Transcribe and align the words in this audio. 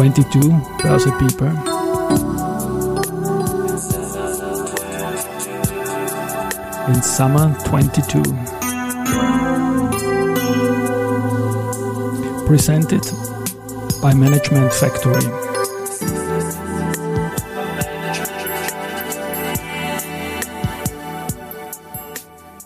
22 0.00 0.40
Börse 0.82 1.10
People. 1.18 1.48
In 6.88 7.02
Summer 7.02 7.54
22. 7.66 8.22
Presented 12.46 13.02
by 14.00 14.14
Management 14.14 14.72
Factory. 14.72 15.49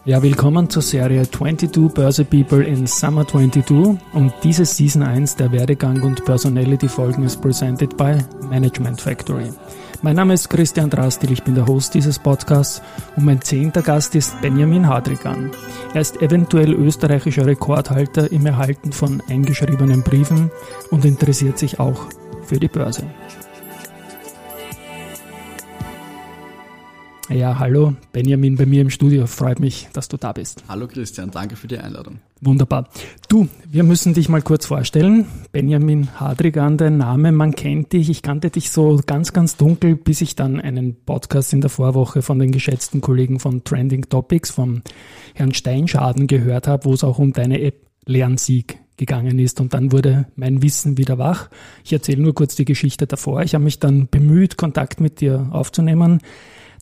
Ja, 0.07 0.23
willkommen 0.23 0.69
zur 0.69 0.83
Serie 0.83 1.23
22 1.31 1.95
Börse 1.95 2.27
People 2.27 2.63
in 2.63 2.87
Summer 2.87 3.27
22 3.27 3.99
und 4.13 4.35
diese 4.43 4.67
Season 4.67 5.03
1 5.03 5.37
der 5.37 5.51
Werdegang 5.51 6.03
und 6.03 6.23
Personality 6.27 6.89
Folgen 6.89 7.23
ist 7.23 7.41
presented 7.41 7.97
by 7.97 8.19
Management 8.51 9.01
Factory. 9.01 9.51
Mein 10.03 10.17
Name 10.17 10.35
ist 10.35 10.51
Christian 10.51 10.91
Drastil, 10.91 11.33
ich 11.33 11.43
bin 11.43 11.55
der 11.55 11.67
Host 11.67 11.95
dieses 11.95 12.19
Podcasts 12.19 12.83
und 13.17 13.25
mein 13.25 13.41
zehnter 13.41 13.81
Gast 13.81 14.15
ist 14.15 14.39
Benjamin 14.43 14.87
Hadrigan. 14.87 15.53
Er 15.95 16.03
ist 16.03 16.21
eventuell 16.21 16.75
österreichischer 16.75 17.47
Rekordhalter 17.47 18.31
im 18.31 18.45
Erhalten 18.45 18.93
von 18.93 19.23
eingeschriebenen 19.31 20.03
Briefen 20.03 20.51
und 20.91 21.07
interessiert 21.07 21.59
sich 21.59 21.81
auch 21.81 22.09
für 22.43 22.61
die 22.61 22.69
Börse. 22.69 23.05
Ja, 27.31 27.59
hallo, 27.59 27.95
Benjamin 28.13 28.57
bei 28.57 28.67
mir 28.67 28.83
im 28.83 28.91
Studio. 28.91 29.27
Freut 29.27 29.59
mich, 29.59 29.89
dass 29.95 30.09
du 30.09 30.19
da 30.19 30.33
bist. 30.33 30.63
Hallo 30.69 30.87
Christian, 30.87 31.31
danke 31.31 31.57
für 31.57 31.67
die 31.67 31.79
Einladung. 31.79 32.19
Wunderbar. 32.43 32.87
Du, 33.31 33.49
wir 33.67 33.83
müssen 33.83 34.13
dich 34.13 34.29
mal 34.29 34.43
kurz 34.43 34.67
vorstellen. 34.67 35.27
Benjamin 35.51 36.21
Hadrigan, 36.21 36.77
dein 36.77 36.99
Name, 36.99 37.33
man 37.33 37.55
kennt 37.55 37.95
dich. 37.95 38.11
Ich 38.11 38.21
kannte 38.21 38.51
dich 38.51 38.71
so 38.71 39.01
ganz, 39.07 39.33
ganz 39.33 39.57
dunkel, 39.57 39.97
bis 39.97 40.21
ich 40.21 40.37
dann 40.37 40.61
einen 40.61 40.97
Podcast 40.97 41.55
in 41.55 41.63
der 41.63 41.71
Vorwoche 41.71 42.21
von 42.21 42.39
den 42.39 42.53
geschätzten 42.53 43.01
Kollegen 43.01 43.41
von 43.41 43.65
Trending 43.65 44.11
Topics, 44.11 44.51
vom 44.51 44.83
Herrn 45.33 45.55
Steinschaden 45.55 46.27
gehört 46.27 46.69
habe, 46.69 46.85
wo 46.85 46.93
es 46.93 47.05
auch 47.05 47.19
um 47.19 47.33
deine 47.33 47.63
App 47.63 47.87
Lernsieg 48.05 48.79
gegangen 48.97 49.39
ist 49.39 49.61
und 49.61 49.75
dann 49.75 49.93
wurde 49.93 50.27
mein 50.37 50.63
Wissen 50.63 50.99
wieder 50.99 51.19
wach. 51.19 51.49
Ich 51.85 51.93
erzähle 51.93 52.23
nur 52.23 52.35
kurz 52.35 52.55
die 52.55 52.67
Geschichte 52.67 53.07
davor. 53.07 53.43
Ich 53.43 53.55
habe 53.55 53.65
mich 53.65 53.81
dann 53.81 54.09
bemüht, 54.09 54.57
Kontakt 54.57 55.01
mit 55.01 55.21
dir 55.23 55.49
aufzunehmen. 55.51 56.21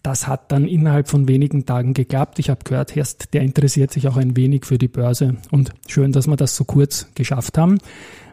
Das 0.02 0.26
hat 0.26 0.50
dann 0.50 0.66
innerhalb 0.66 1.08
von 1.08 1.28
wenigen 1.28 1.64
Tagen 1.64 1.94
geklappt. 1.94 2.38
Ich 2.40 2.50
habe 2.50 2.64
gehört, 2.64 2.96
Herst, 2.96 3.34
der 3.34 3.42
interessiert 3.42 3.92
sich 3.92 4.08
auch 4.08 4.16
ein 4.16 4.36
wenig 4.36 4.64
für 4.64 4.78
die 4.78 4.88
Börse. 4.88 5.36
Und 5.50 5.70
schön, 5.86 6.10
dass 6.10 6.26
wir 6.26 6.36
das 6.36 6.56
so 6.56 6.64
kurz 6.64 7.06
geschafft 7.14 7.56
haben, 7.56 7.78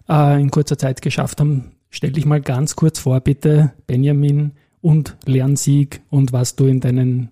äh, 0.10 0.42
in 0.42 0.50
kurzer 0.50 0.78
Zeit 0.78 1.02
geschafft 1.02 1.40
haben. 1.40 1.72
Stell 1.92 2.12
dich 2.12 2.26
mal 2.26 2.42
ganz 2.42 2.76
kurz 2.76 3.00
vor, 3.00 3.20
bitte, 3.20 3.74
Benjamin 3.86 4.54
und 4.82 5.16
Lernsieg 5.26 6.02
und 6.10 6.34
was 6.34 6.56
du 6.56 6.66
in 6.66 6.80
deinen 6.80 7.30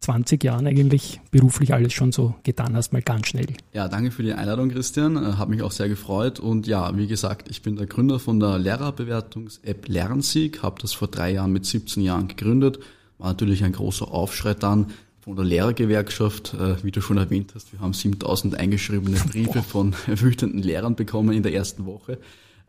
20 0.00 0.42
Jahren 0.42 0.66
eigentlich 0.66 1.20
beruflich 1.30 1.72
alles 1.72 1.92
schon 1.92 2.12
so 2.12 2.34
getan 2.42 2.76
hast, 2.76 2.92
mal 2.92 3.02
ganz 3.02 3.28
schnell. 3.28 3.46
Ja, 3.72 3.88
danke 3.88 4.10
für 4.10 4.22
die 4.22 4.32
Einladung, 4.32 4.70
Christian. 4.70 5.16
Äh, 5.16 5.34
Hat 5.34 5.48
mich 5.48 5.62
auch 5.62 5.72
sehr 5.72 5.88
gefreut. 5.88 6.40
Und 6.40 6.66
ja, 6.66 6.96
wie 6.96 7.06
gesagt, 7.06 7.48
ich 7.50 7.62
bin 7.62 7.76
der 7.76 7.86
Gründer 7.86 8.18
von 8.18 8.40
der 8.40 8.58
Lehrerbewertungs-App 8.58 9.86
Lernsieg, 9.86 10.64
habe 10.64 10.80
das 10.82 10.92
vor 10.92 11.08
drei 11.08 11.32
Jahren 11.34 11.52
mit 11.52 11.66
17 11.66 12.02
Jahren 12.02 12.26
gegründet 12.26 12.80
war 13.18 13.28
natürlich 13.28 13.64
ein 13.64 13.72
großer 13.72 14.10
Aufschrei 14.10 14.54
dann 14.54 14.92
von 15.20 15.36
der 15.36 15.44
Lehrergewerkschaft. 15.44 16.54
Äh, 16.54 16.82
wie 16.84 16.90
du 16.90 17.00
schon 17.00 17.18
erwähnt 17.18 17.52
hast, 17.54 17.72
wir 17.72 17.80
haben 17.80 17.92
7000 17.92 18.54
eingeschriebene 18.54 19.18
Briefe 19.18 19.62
von 19.62 19.94
wütenden 20.06 20.62
Lehrern 20.62 20.96
bekommen 20.96 21.32
in 21.32 21.42
der 21.42 21.54
ersten 21.54 21.86
Woche. 21.86 22.18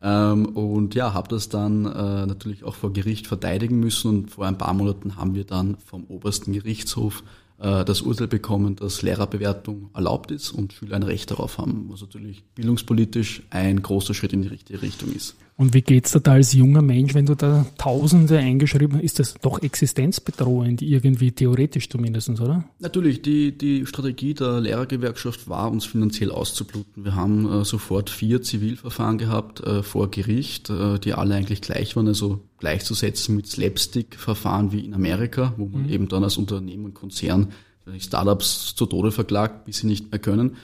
Ähm, 0.02 0.46
und 0.48 0.96
ja, 0.96 1.14
habe 1.14 1.28
das 1.28 1.50
dann 1.50 1.86
äh, 1.86 2.26
natürlich 2.26 2.64
auch 2.64 2.76
vor 2.76 2.94
Gericht 2.94 3.28
verteidigen 3.28 3.80
müssen 3.80 4.10
und 4.10 4.32
vor 4.32 4.46
ein 4.46 4.58
paar 4.58 4.74
Monaten 4.74 5.16
haben 5.16 5.34
wir 5.34 5.44
dann 5.44 5.78
vom 5.78 6.04
obersten 6.06 6.54
Gerichtshof 6.54 7.24
äh, 7.60 7.84
das 7.84 8.02
Urteil 8.02 8.28
bekommen, 8.28 8.76
dass 8.76 9.02
Lehrerbewertung 9.02 9.90
erlaubt 9.96 10.32
ist 10.32 10.52
und 10.52 10.74
Schüler 10.74 10.96
ein 10.96 11.04
Recht 11.04 11.32
darauf 11.32 11.58
haben, 11.58 11.88
was 11.90 12.02
natürlich 12.02 12.44
bildungspolitisch 12.56 13.42
ein 13.50 13.82
großer 13.82 14.14
Schritt 14.14 14.34
in 14.34 14.44
die 14.44 14.50
richtige 14.50 14.82
Richtung 14.82 15.12
ist. 15.14 15.36
Und 15.58 15.74
wie 15.74 15.82
geht's 15.82 16.12
dir 16.12 16.22
da 16.22 16.34
als 16.34 16.54
junger 16.54 16.84
Mensch, 16.84 17.16
wenn 17.16 17.26
du 17.26 17.36
da 17.36 17.66
Tausende 17.80 18.38
eingeschrieben 18.38 18.98
hast? 18.98 19.04
Ist 19.04 19.20
das 19.20 19.34
doch 19.42 19.60
existenzbedrohend, 19.60 20.84
irgendwie 20.84 21.32
theoretisch 21.32 21.90
zumindest, 21.90 22.30
oder? 22.30 22.64
Natürlich, 22.78 23.24
die, 23.24 23.58
die 23.58 23.88
Strategie 23.88 24.36
der 24.36 24.62
Lehrergewerkschaft 24.62 25.50
war, 25.50 25.72
uns 25.72 25.86
finanziell 25.86 26.30
auszubluten. 26.30 27.04
Wir 27.04 27.16
haben 27.16 27.52
äh, 27.52 27.66
sofort 27.66 28.12
vier 28.12 28.44
Zivilverfahren 28.44 29.18
gehabt 29.18 29.62
äh, 29.62 29.82
vor 29.82 30.12
Gericht, 30.12 30.70
äh, 30.70 31.00
die 31.00 31.14
alle 31.14 31.34
eigentlich 31.34 31.62
gleich 31.62 31.96
waren, 31.96 32.08
also 32.08 32.42
gleichzusetzen 32.60 33.36
mit 33.36 33.48
Slapstick-Verfahren 33.48 34.72
wie 34.72 34.86
in 34.86 34.94
Amerika, 34.94 35.56
wo 35.58 35.66
man 35.66 35.84
mhm. 35.84 35.90
eben 35.90 36.08
dann 36.08 36.24
als 36.24 36.38
Unternehmen 36.38 36.86
und 36.86 36.94
Konzern 36.94 37.52
Startups 37.98 38.76
zu 38.76 38.86
Tode 38.86 39.12
verklagt, 39.12 39.66
bis 39.66 39.80
sie 39.80 39.88
nicht 39.88 40.12
mehr 40.12 40.20
können. 40.20 40.58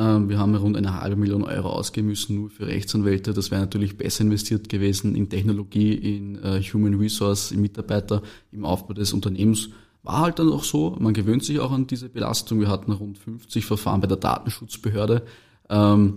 Ähm, 0.00 0.30
wir 0.30 0.38
haben 0.38 0.54
rund 0.54 0.78
eine 0.78 0.98
halbe 0.98 1.16
Million 1.16 1.44
Euro 1.44 1.68
ausgeben 1.68 2.08
müssen 2.08 2.36
nur 2.36 2.48
für 2.48 2.66
Rechtsanwälte. 2.66 3.34
Das 3.34 3.50
wäre 3.50 3.60
natürlich 3.60 3.98
besser 3.98 4.22
investiert 4.22 4.70
gewesen 4.70 5.14
in 5.14 5.28
Technologie, 5.28 5.92
in 5.92 6.38
uh, 6.38 6.58
Human 6.72 6.94
Resource, 6.94 7.52
in 7.52 7.60
Mitarbeiter, 7.60 8.22
im 8.50 8.64
Aufbau 8.64 8.94
des 8.94 9.12
Unternehmens. 9.12 9.68
War 10.02 10.20
halt 10.20 10.38
dann 10.38 10.50
auch 10.50 10.64
so. 10.64 10.96
Man 10.98 11.12
gewöhnt 11.12 11.44
sich 11.44 11.60
auch 11.60 11.70
an 11.70 11.86
diese 11.86 12.08
Belastung. 12.08 12.60
Wir 12.60 12.68
hatten 12.68 12.92
rund 12.92 13.18
50 13.18 13.66
Verfahren 13.66 14.00
bei 14.00 14.06
der 14.06 14.16
Datenschutzbehörde. 14.16 15.22
Ähm, 15.68 16.16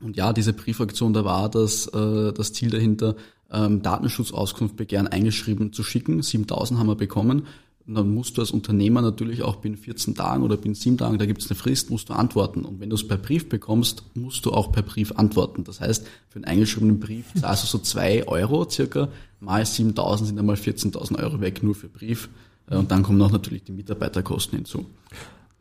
und 0.00 0.16
ja, 0.16 0.32
diese 0.32 0.52
Briefaktion, 0.52 1.12
da 1.12 1.24
war 1.24 1.50
das, 1.50 1.88
äh, 1.88 2.32
das 2.32 2.52
Ziel 2.52 2.70
dahinter, 2.70 3.16
ähm, 3.50 3.82
Datenschutzauskunftbegehren 3.82 5.08
eingeschrieben 5.08 5.72
zu 5.72 5.82
schicken. 5.82 6.22
7000 6.22 6.78
haben 6.78 6.86
wir 6.86 6.94
bekommen. 6.94 7.46
Und 7.88 7.94
dann 7.94 8.12
musst 8.12 8.36
du 8.36 8.42
als 8.42 8.50
Unternehmer 8.50 9.00
natürlich 9.00 9.42
auch 9.42 9.56
binnen 9.56 9.78
14 9.78 10.14
Tagen 10.14 10.42
oder 10.42 10.58
binnen 10.58 10.74
7 10.74 10.98
Tagen, 10.98 11.16
da 11.16 11.24
gibt 11.24 11.40
es 11.40 11.50
eine 11.50 11.58
Frist, 11.58 11.88
musst 11.88 12.10
du 12.10 12.12
antworten. 12.12 12.66
Und 12.66 12.80
wenn 12.80 12.90
du 12.90 12.96
es 12.96 13.08
per 13.08 13.16
Brief 13.16 13.48
bekommst, 13.48 14.04
musst 14.14 14.44
du 14.44 14.52
auch 14.52 14.70
per 14.70 14.82
Brief 14.82 15.12
antworten. 15.12 15.64
Das 15.64 15.80
heißt, 15.80 16.06
für 16.28 16.36
einen 16.36 16.44
eingeschriebenen 16.44 17.00
Brief 17.00 17.32
zahlst 17.40 17.62
du 17.62 17.66
so 17.66 17.78
2 17.78 18.28
Euro 18.28 18.68
circa, 18.68 19.08
mal 19.40 19.62
7.000 19.62 20.24
sind 20.26 20.38
einmal 20.38 20.56
14.000 20.56 21.18
Euro 21.18 21.40
weg 21.40 21.62
nur 21.62 21.74
für 21.74 21.88
Brief. 21.88 22.28
Äh, 22.70 22.76
und 22.76 22.90
dann 22.90 23.02
kommen 23.02 23.22
auch 23.22 23.32
natürlich 23.32 23.64
die 23.64 23.72
Mitarbeiterkosten 23.72 24.58
hinzu. 24.58 24.84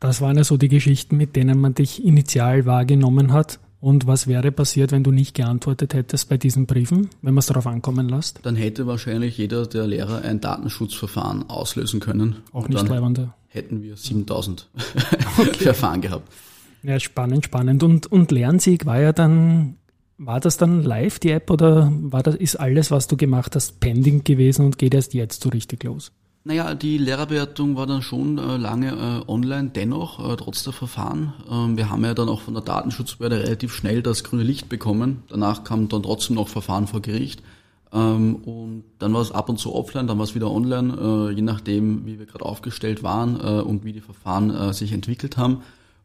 Das 0.02 0.20
waren 0.20 0.36
ja 0.36 0.44
so 0.44 0.58
die 0.58 0.68
Geschichten, 0.68 1.16
mit 1.16 1.38
denen 1.38 1.62
man 1.62 1.76
dich 1.76 2.04
initial 2.04 2.66
wahrgenommen 2.66 3.32
hat. 3.32 3.60
Und 3.80 4.08
was 4.08 4.26
wäre 4.26 4.52
passiert, 4.52 4.92
wenn 4.92 5.04
du 5.04 5.12
nicht 5.12 5.36
geantwortet 5.36 5.94
hättest 5.94 6.30
bei 6.30 6.38
diesen 6.38 6.66
Briefen, 6.66 7.10
wenn 7.22 7.34
man 7.34 7.40
es 7.40 7.46
darauf 7.46 7.68
ankommen 7.68 8.10
lässt? 8.10 8.40
Dann 8.44 8.56
hätte 8.56 8.88
wahrscheinlich 8.88 9.38
jeder 9.38 9.68
der 9.68 9.86
Lehrer 9.86 10.24
ein 10.24 10.42
Datenschutzverfahren 10.42 11.50
auslösen 11.50 12.00
können. 12.00 12.38
Auch 12.54 12.68
nicht 12.68 12.88
leibender. 12.88 13.36
Hätten 13.48 13.84
wir 13.84 13.96
7000 13.96 14.68
okay. 15.38 15.64
Verfahren 15.64 16.02
gehabt. 16.02 16.32
Ja, 16.84 17.00
spannend, 17.00 17.46
spannend. 17.46 17.84
Und, 17.84 18.12
und 18.12 18.32
Lernsieg 18.32 18.86
war 18.86 19.00
ja 19.00 19.14
dann, 19.14 19.78
war 20.18 20.40
das 20.40 20.58
dann 20.58 20.84
live, 20.84 21.20
die 21.20 21.32
App, 21.32 21.52
oder 21.52 21.92
war 21.92 22.24
das, 22.24 22.36
ist 22.36 22.56
alles, 22.56 22.90
was 22.92 23.08
du 23.08 23.16
gemacht 23.16 23.56
hast, 23.56 23.80
pending 23.80 24.24
gewesen 24.24 24.66
und 24.66 24.78
geht 24.78 24.94
erst 24.96 25.14
jetzt 25.14 25.44
so 25.44 25.50
richtig 25.50 25.84
los? 25.84 26.12
Naja, 26.48 26.76
die 26.76 26.98
Lehrerbewertung 26.98 27.76
war 27.76 27.88
dann 27.88 28.02
schon 28.02 28.38
äh, 28.38 28.56
lange 28.56 28.92
äh, 28.92 29.30
online, 29.30 29.72
dennoch, 29.76 30.32
äh, 30.32 30.38
trotz 30.38 30.64
der 30.64 30.72
Verfahren. 30.72 31.34
Ähm, 31.52 31.76
wir 31.76 31.90
haben 31.90 32.06
ja 32.06 32.14
dann 32.14 32.30
auch 32.30 32.40
von 32.40 32.54
der 32.54 32.64
Datenschutzbehörde 32.64 33.44
relativ 33.44 33.74
schnell 33.74 34.02
das 34.02 34.24
grüne 34.24 34.44
Licht 34.44 34.70
bekommen. 34.70 35.24
Danach 35.28 35.66
kam 35.66 35.90
dann 35.90 36.04
trotzdem 36.04 36.38
noch 36.38 36.48
Verfahren 36.48 36.88
vor 36.88 37.02
Gericht. 37.02 37.44
Ähm, 37.92 38.36
und 38.36 38.86
dann 38.98 39.14
war 39.14 39.20
es 39.20 39.34
ab 39.34 39.50
und 39.50 39.60
zu 39.60 39.76
offline, 39.76 40.08
dann 40.08 40.20
war 40.20 40.24
es 40.24 40.36
wieder 40.36 40.50
online, 40.50 41.32
äh, 41.32 41.34
je 41.34 41.42
nachdem, 41.42 42.06
wie 42.06 42.18
wir 42.18 42.26
gerade 42.26 42.46
aufgestellt 42.46 43.04
waren 43.04 43.38
äh, 43.42 43.62
und 43.62 43.84
wie 43.84 43.92
die 43.92 44.00
Verfahren 44.00 44.50
äh, 44.50 44.74
sich 44.74 44.94
entwickelt 44.94 45.36
haben. 45.36 45.64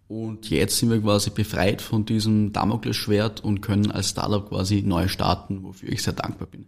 Und 0.09 0.51
jetzt 0.51 0.77
sind 0.77 0.91
wir 0.91 1.01
quasi 1.01 1.31
befreit 1.31 1.81
von 1.81 2.05
diesem 2.05 2.53
Damoklesschwert 2.53 3.45
und 3.45 3.61
können 3.61 3.93
als 3.93 4.09
Startup 4.09 4.49
quasi 4.49 4.83
neu 4.83 5.07
starten, 5.07 5.63
wofür 5.63 5.91
ich 5.91 6.03
sehr 6.03 6.15
dankbar 6.15 6.49
bin. 6.49 6.65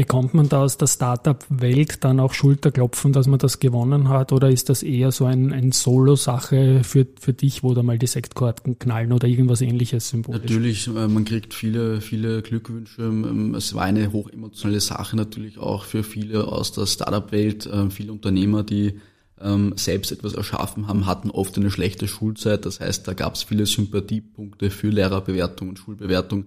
Bekommt 0.00 0.32
man 0.32 0.48
da 0.48 0.62
aus 0.62 0.78
der 0.78 0.86
Startup-Welt 0.86 2.04
dann 2.04 2.20
auch 2.20 2.32
Schulterklopfen, 2.32 3.12
dass 3.12 3.26
man 3.26 3.38
das 3.38 3.60
gewonnen 3.60 4.08
hat? 4.08 4.32
Oder 4.32 4.48
ist 4.48 4.70
das 4.70 4.82
eher 4.82 5.12
so 5.12 5.26
ein, 5.26 5.52
ein 5.52 5.72
Solo-Sache 5.72 6.84
für, 6.84 7.06
für 7.20 7.34
dich, 7.34 7.62
wo 7.62 7.74
da 7.74 7.82
mal 7.82 7.98
die 7.98 8.06
Sektkarten 8.06 8.78
knallen 8.78 9.12
oder 9.12 9.28
irgendwas 9.28 9.60
ähnliches 9.60 10.08
symbolisch? 10.08 10.40
Natürlich, 10.40 10.86
äh, 10.86 11.06
man 11.06 11.26
kriegt 11.26 11.52
viele, 11.52 12.00
viele 12.00 12.40
Glückwünsche. 12.40 13.02
Ähm, 13.02 13.54
es 13.54 13.74
war 13.74 13.82
eine 13.82 14.10
hochemotionale 14.10 14.80
Sache 14.80 15.16
natürlich 15.16 15.58
auch 15.58 15.84
für 15.84 16.02
viele 16.02 16.48
aus 16.48 16.72
der 16.72 16.86
Startup-Welt. 16.86 17.66
Äh, 17.66 17.90
viele 17.90 18.12
Unternehmer, 18.12 18.62
die 18.62 18.94
ähm, 19.38 19.74
selbst 19.76 20.12
etwas 20.12 20.32
erschaffen 20.32 20.88
haben, 20.88 21.04
hatten 21.04 21.30
oft 21.30 21.58
eine 21.58 21.70
schlechte 21.70 22.08
Schulzeit. 22.08 22.64
Das 22.64 22.80
heißt, 22.80 23.06
da 23.06 23.12
gab 23.12 23.34
es 23.34 23.42
viele 23.42 23.66
Sympathiepunkte 23.66 24.70
für 24.70 24.88
Lehrerbewertung 24.88 25.68
und 25.68 25.78
Schulbewertung. 25.78 26.46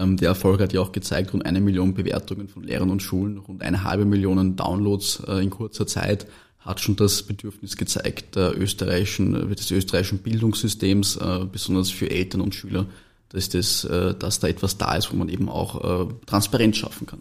Ähm, 0.00 0.16
der 0.16 0.30
Erfolg 0.30 0.60
hat 0.60 0.72
ja 0.72 0.80
auch 0.80 0.92
gezeigt, 0.92 1.32
rund 1.32 1.44
eine 1.44 1.60
Million 1.60 1.94
Bewertungen 1.94 2.48
von 2.48 2.62
Lehrern 2.64 2.90
und 2.90 3.02
Schulen, 3.02 3.38
rund 3.38 3.62
eine 3.62 3.84
halbe 3.84 4.04
Million 4.04 4.56
Downloads 4.56 5.22
äh, 5.28 5.42
in 5.42 5.50
kurzer 5.50 5.86
Zeit 5.86 6.26
hat 6.60 6.80
schon 6.80 6.96
das 6.96 7.22
Bedürfnis 7.22 7.76
gezeigt 7.76 8.36
der 8.36 8.58
österreichischen, 8.58 9.52
äh, 9.52 9.54
des 9.54 9.70
österreichischen 9.70 10.18
Bildungssystems, 10.18 11.16
äh, 11.16 11.46
besonders 11.50 11.90
für 11.90 12.10
Eltern 12.10 12.40
und 12.40 12.54
Schüler, 12.54 12.86
dass, 13.30 13.48
das, 13.48 13.82
dass 13.82 14.40
da 14.40 14.48
etwas 14.48 14.76
da 14.76 14.96
ist, 14.96 15.12
wo 15.12 15.16
man 15.16 15.28
eben 15.28 15.48
auch 15.48 16.10
Transparenz 16.26 16.78
schaffen 16.78 17.06
kann. 17.06 17.20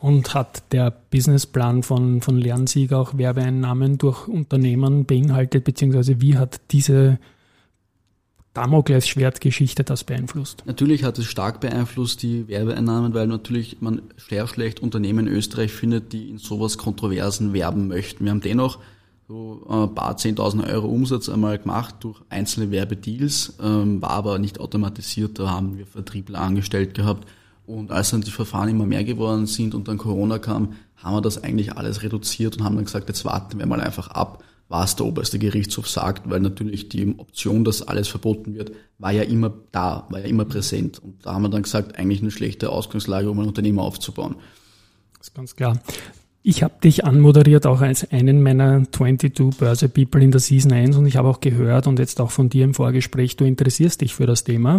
Und 0.00 0.34
hat 0.34 0.64
der 0.72 0.90
Businessplan 0.90 1.84
von, 1.84 2.22
von 2.22 2.38
Lernsieg 2.38 2.92
auch 2.92 3.16
Werbeeinnahmen 3.16 3.96
durch 3.96 4.26
Unternehmen 4.26 5.04
beinhaltet, 5.04 5.62
beziehungsweise 5.62 6.20
wie 6.20 6.36
hat 6.36 6.60
diese 6.72 7.20
Damoklesschwertgeschichte 8.54 9.82
das 9.82 10.04
beeinflusst? 10.04 10.62
Natürlich 10.64 11.02
hat 11.02 11.18
es 11.18 11.26
stark 11.26 11.60
beeinflusst, 11.60 12.22
die 12.22 12.46
Werbeeinnahmen, 12.46 13.12
weil 13.12 13.26
natürlich 13.26 13.78
man 13.80 14.02
sehr 14.16 14.46
schlecht 14.46 14.80
Unternehmen 14.80 15.26
in 15.26 15.34
Österreich 15.34 15.72
findet, 15.72 16.12
die 16.12 16.30
in 16.30 16.38
sowas 16.38 16.78
Kontroversen 16.78 17.52
werben 17.52 17.88
möchten. 17.88 18.24
Wir 18.24 18.30
haben 18.30 18.40
dennoch 18.40 18.78
so 19.26 19.66
ein 19.68 19.94
paar 19.94 20.16
10.000 20.16 20.68
Euro 20.72 20.86
Umsatz 20.86 21.28
einmal 21.28 21.58
gemacht 21.58 21.96
durch 22.00 22.20
einzelne 22.28 22.70
Werbedeals, 22.70 23.54
ähm, 23.60 24.00
war 24.00 24.10
aber 24.10 24.38
nicht 24.38 24.60
automatisiert, 24.60 25.38
da 25.38 25.50
haben 25.50 25.76
wir 25.76 25.86
Vertriebler 25.86 26.40
angestellt 26.40 26.94
gehabt. 26.94 27.28
Und 27.66 27.90
als 27.90 28.10
dann 28.10 28.20
die 28.20 28.30
Verfahren 28.30 28.68
immer 28.68 28.86
mehr 28.86 29.04
geworden 29.04 29.46
sind 29.46 29.74
und 29.74 29.88
dann 29.88 29.98
Corona 29.98 30.38
kam, 30.38 30.74
haben 30.96 31.16
wir 31.16 31.22
das 31.22 31.42
eigentlich 31.42 31.76
alles 31.76 32.02
reduziert 32.02 32.58
und 32.58 32.64
haben 32.64 32.76
dann 32.76 32.84
gesagt, 32.84 33.08
jetzt 33.08 33.24
warten 33.24 33.58
wir 33.58 33.66
mal 33.66 33.80
einfach 33.80 34.08
ab 34.08 34.44
was 34.74 34.96
der 34.96 35.06
oberste 35.06 35.38
Gerichtshof 35.38 35.88
sagt, 35.88 36.28
weil 36.28 36.40
natürlich 36.40 36.88
die 36.88 37.14
Option, 37.16 37.62
dass 37.62 37.82
alles 37.82 38.08
verboten 38.08 38.54
wird, 38.54 38.72
war 38.98 39.12
ja 39.12 39.22
immer 39.22 39.54
da, 39.70 40.04
war 40.10 40.18
ja 40.18 40.26
immer 40.26 40.44
präsent. 40.46 40.98
Und 40.98 41.24
da 41.24 41.34
haben 41.34 41.42
wir 41.42 41.48
dann 41.48 41.62
gesagt, 41.62 41.96
eigentlich 41.96 42.22
eine 42.22 42.32
schlechte 42.32 42.70
Ausgangslage, 42.70 43.30
um 43.30 43.38
ein 43.38 43.46
Unternehmen 43.46 43.78
aufzubauen. 43.78 44.34
Das 45.16 45.28
ist 45.28 45.34
ganz 45.34 45.54
klar. 45.54 45.80
Ich 46.42 46.64
habe 46.64 46.74
dich 46.82 47.04
anmoderiert 47.04 47.66
auch 47.66 47.82
als 47.82 48.10
einen 48.10 48.42
meiner 48.42 48.82
22 48.90 49.56
Börse 49.56 49.88
People 49.88 50.20
in 50.20 50.32
der 50.32 50.40
Season 50.40 50.72
1 50.72 50.96
und 50.96 51.06
ich 51.06 51.16
habe 51.16 51.28
auch 51.28 51.38
gehört 51.38 51.86
und 51.86 52.00
jetzt 52.00 52.20
auch 52.20 52.32
von 52.32 52.48
dir 52.48 52.64
im 52.64 52.74
Vorgespräch, 52.74 53.36
du 53.36 53.44
interessierst 53.44 54.00
dich 54.00 54.12
für 54.12 54.26
das 54.26 54.42
Thema. 54.42 54.78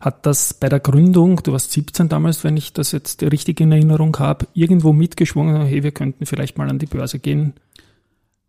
Hat 0.00 0.26
das 0.26 0.52
bei 0.52 0.68
der 0.68 0.80
Gründung, 0.80 1.40
du 1.44 1.52
warst 1.52 1.70
17 1.70 2.08
damals, 2.08 2.42
wenn 2.42 2.56
ich 2.56 2.72
das 2.72 2.90
jetzt 2.90 3.22
richtig 3.22 3.60
in 3.60 3.70
Erinnerung 3.70 4.16
habe, 4.18 4.48
irgendwo 4.52 4.92
mitgeschwungen, 4.92 5.64
hey, 5.64 5.84
wir 5.84 5.92
könnten 5.92 6.26
vielleicht 6.26 6.58
mal 6.58 6.68
an 6.68 6.80
die 6.80 6.86
Börse 6.86 7.20
gehen? 7.20 7.54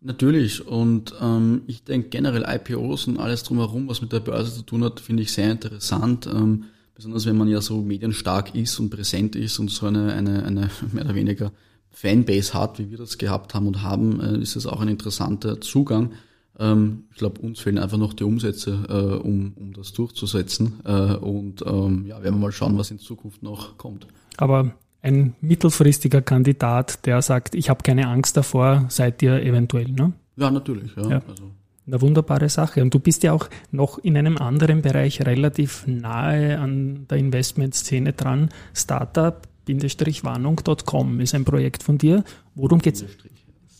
Natürlich 0.02 0.66
und 0.66 1.14
ähm, 1.20 1.62
ich 1.66 1.84
denke 1.84 2.08
generell 2.08 2.46
IPOs 2.48 3.06
und 3.06 3.18
alles 3.18 3.42
drumherum, 3.42 3.86
was 3.86 4.00
mit 4.00 4.12
der 4.12 4.20
Börse 4.20 4.54
zu 4.54 4.62
tun 4.62 4.82
hat, 4.82 4.98
finde 4.98 5.22
ich 5.22 5.32
sehr 5.32 5.50
interessant. 5.50 6.26
Ähm, 6.26 6.64
besonders 6.94 7.26
wenn 7.26 7.36
man 7.36 7.48
ja 7.48 7.60
so 7.60 7.82
medienstark 7.82 8.54
ist 8.54 8.78
und 8.80 8.88
präsent 8.88 9.36
ist 9.36 9.58
und 9.58 9.70
so 9.70 9.86
eine, 9.86 10.14
eine, 10.14 10.44
eine 10.44 10.70
mehr 10.92 11.04
oder 11.04 11.14
weniger 11.14 11.52
Fanbase 11.90 12.54
hat, 12.54 12.78
wie 12.78 12.90
wir 12.90 12.96
das 12.96 13.18
gehabt 13.18 13.54
haben 13.54 13.66
und 13.66 13.82
haben, 13.82 14.20
äh, 14.20 14.38
ist 14.38 14.56
es 14.56 14.66
auch 14.66 14.80
ein 14.80 14.88
interessanter 14.88 15.60
Zugang. 15.60 16.12
Ähm, 16.58 17.04
ich 17.10 17.18
glaube, 17.18 17.40
uns 17.42 17.60
fehlen 17.60 17.78
einfach 17.78 17.98
noch 17.98 18.14
die 18.14 18.24
Umsätze, 18.24 18.86
äh, 18.88 19.26
um, 19.26 19.52
um 19.56 19.72
das 19.74 19.92
durchzusetzen. 19.92 20.80
Äh, 20.84 21.16
und 21.16 21.62
ähm, 21.66 22.06
ja, 22.06 22.22
werden 22.22 22.36
wir 22.36 22.46
mal 22.46 22.52
schauen, 22.52 22.78
was 22.78 22.90
in 22.90 22.98
Zukunft 22.98 23.42
noch 23.42 23.76
kommt. 23.76 24.06
Aber 24.38 24.74
ein 25.02 25.34
mittelfristiger 25.40 26.22
Kandidat, 26.22 27.04
der 27.06 27.22
sagt, 27.22 27.54
ich 27.54 27.70
habe 27.70 27.82
keine 27.82 28.08
Angst 28.08 28.36
davor, 28.36 28.84
seid 28.88 29.22
ihr 29.22 29.42
eventuell, 29.42 29.88
ne? 29.88 30.12
Ja, 30.36 30.50
natürlich. 30.50 30.94
Ja. 30.96 31.08
ja. 31.08 31.22
Also. 31.28 31.52
Eine 31.86 32.02
wunderbare 32.02 32.48
Sache. 32.48 32.82
Und 32.82 32.92
du 32.94 33.00
bist 33.00 33.22
ja 33.22 33.32
auch 33.32 33.48
noch 33.72 33.98
in 33.98 34.16
einem 34.16 34.38
anderen 34.38 34.80
Bereich 34.82 35.26
relativ 35.26 35.84
nahe 35.86 36.58
an 36.58 37.06
der 37.08 37.18
Investmentszene 37.18 38.12
dran. 38.12 38.50
Startup-warnung.com 38.74 41.20
ist 41.20 41.34
ein 41.34 41.44
Projekt 41.44 41.82
von 41.82 41.98
dir. 41.98 42.24
Worum 42.54 42.78
geht's? 42.80 43.04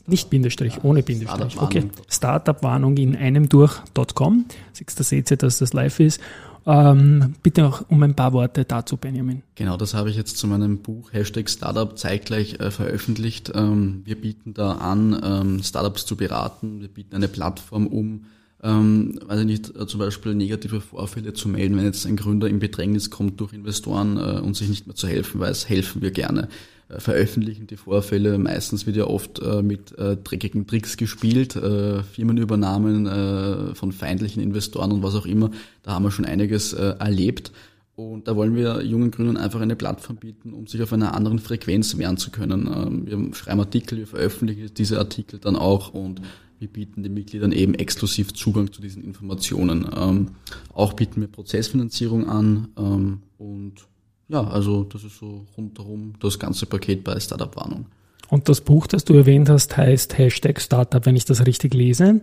Nicht 0.07 0.31
Bindestrich, 0.31 0.77
ja, 0.77 0.81
ohne 0.83 1.03
Bindestrich. 1.05 1.53
Startup 1.53 1.63
okay. 1.63 1.85
Startup-Warnung 2.09 2.97
in 2.97 3.15
einem 3.15 3.49
durch.com. 3.49 4.47
Siehst 4.73 4.99
du, 4.99 5.05
seht 5.05 5.31
ihr, 5.31 5.37
dass 5.37 5.59
das 5.59 5.73
live 5.73 6.01
ist. 6.01 6.21
Ähm, 6.67 7.35
bitte 7.43 7.67
auch 7.67 7.83
um 7.89 8.03
ein 8.03 8.15
paar 8.15 8.33
Worte 8.33 8.65
dazu, 8.65 8.97
Benjamin. 8.97 9.43
Genau, 9.55 9.77
das 9.77 9.95
habe 9.95 10.11
ich 10.11 10.17
jetzt 10.17 10.37
zu 10.37 10.47
meinem 10.47 10.79
Buch 10.79 11.13
Hashtag 11.13 11.49
Startup 11.49 11.99
zeitgleich 11.99 12.61
äh, 12.61 12.71
veröffentlicht. 12.71 13.53
Ähm, 13.55 14.03
wir 14.05 14.21
bieten 14.21 14.55
da 14.55 14.73
an, 14.73 15.21
ähm, 15.23 15.63
Startups 15.63 16.07
zu 16.07 16.17
beraten. 16.17 16.81
Wir 16.81 16.89
bieten 16.89 17.17
eine 17.17 17.29
Plattform 17.29 17.87
um, 17.87 18.27
ähm, 18.63 19.19
ich 19.31 19.45
nicht, 19.45 19.77
äh, 19.77 19.87
zum 19.87 20.01
Beispiel 20.01 20.35
negative 20.35 20.81
Vorfälle 20.81 21.33
zu 21.33 21.49
melden, 21.49 21.77
wenn 21.77 21.85
jetzt 21.85 22.07
ein 22.07 22.17
Gründer 22.17 22.49
in 22.49 22.59
Bedrängnis 22.59 23.11
kommt 23.11 23.41
durch 23.41 23.53
Investoren 23.53 24.17
äh, 24.17 24.41
und 24.41 24.57
sich 24.57 24.69
nicht 24.69 24.87
mehr 24.87 24.97
zu 24.97 25.09
helfen 25.09 25.41
weiß, 25.41 25.69
helfen 25.69 26.03
wir 26.03 26.11
gerne. 26.11 26.49
Äh, 26.91 27.01
veröffentlichen 27.01 27.67
die 27.67 27.77
Vorfälle. 27.77 28.39
Meistens 28.39 28.87
wird 28.87 28.97
ja 28.97 29.07
oft 29.07 29.41
äh, 29.41 29.63
mit 29.63 29.97
äh, 29.99 30.17
dreckigen 30.17 30.67
Tricks 30.67 30.97
gespielt, 30.97 31.53
Firmenübernahmen 31.53 33.75
von 33.75 33.93
feindlichen 33.93 34.43
Investoren 34.43 34.93
und 34.93 35.03
was 35.03 35.15
auch 35.15 35.27
immer. 35.27 35.51
Da 35.83 35.93
haben 35.93 36.05
wir 36.05 36.11
schon 36.11 36.25
einiges 36.25 36.73
erlebt. 36.73 37.53
Und 37.97 38.29
da 38.29 38.37
wollen 38.37 38.55
wir 38.55 38.83
jungen 38.83 39.11
Gründern 39.11 39.37
einfach 39.37 39.61
eine 39.61 39.77
Plattform 39.77 40.17
bieten, 40.17 40.55
um 40.55 40.67
sich 40.67 40.83
auf 40.83 40.93
einer 40.93 41.15
anderen 41.15 41.39
Frequenz 41.39 41.97
wehren 41.99 42.17
zu 42.17 42.31
können. 42.31 42.67
Ähm, 42.67 43.07
wir 43.07 43.35
schreiben 43.35 43.61
Artikel, 43.61 43.99
wir 43.99 44.07
veröffentlichen 44.07 44.73
diese 44.75 44.99
Artikel 44.99 45.39
dann 45.39 45.57
auch 45.57 45.93
und 45.93 46.23
wir 46.61 46.69
bieten 46.69 47.03
den 47.03 47.15
Mitgliedern 47.15 47.53
eben 47.53 47.75
exklusiv 47.75 48.35
Zugang 48.35 48.73
zu 48.73 48.83
diesen 48.83 49.03
Informationen. 49.03 49.89
Ähm, 49.97 50.29
auch 50.75 50.93
bieten 50.93 51.23
wir 51.23 51.29
Prozessfinanzierung 51.29 52.29
an 52.29 52.69
ähm, 52.79 53.23
und 53.39 53.89
ja, 54.29 54.45
also 54.45 54.85
das 54.85 55.03
ist 55.03 55.19
so 55.19 55.47
rundherum 55.57 56.13
das 56.21 56.39
ganze 56.39 56.67
Paket 56.67 57.03
bei 57.03 57.19
Startup 57.19 57.55
Warnung. 57.57 57.87
Und 58.29 58.49
das 58.49 58.61
Buch, 58.61 58.87
das 58.87 59.05
du 59.05 59.15
erwähnt 59.15 59.49
hast, 59.49 59.77
heißt 59.77 60.17
Hashtag 60.17 60.61
Startup, 60.61 61.05
wenn 61.05 61.17
ich 61.17 61.25
das 61.25 61.47
richtig 61.47 61.75
lese, 61.75 62.21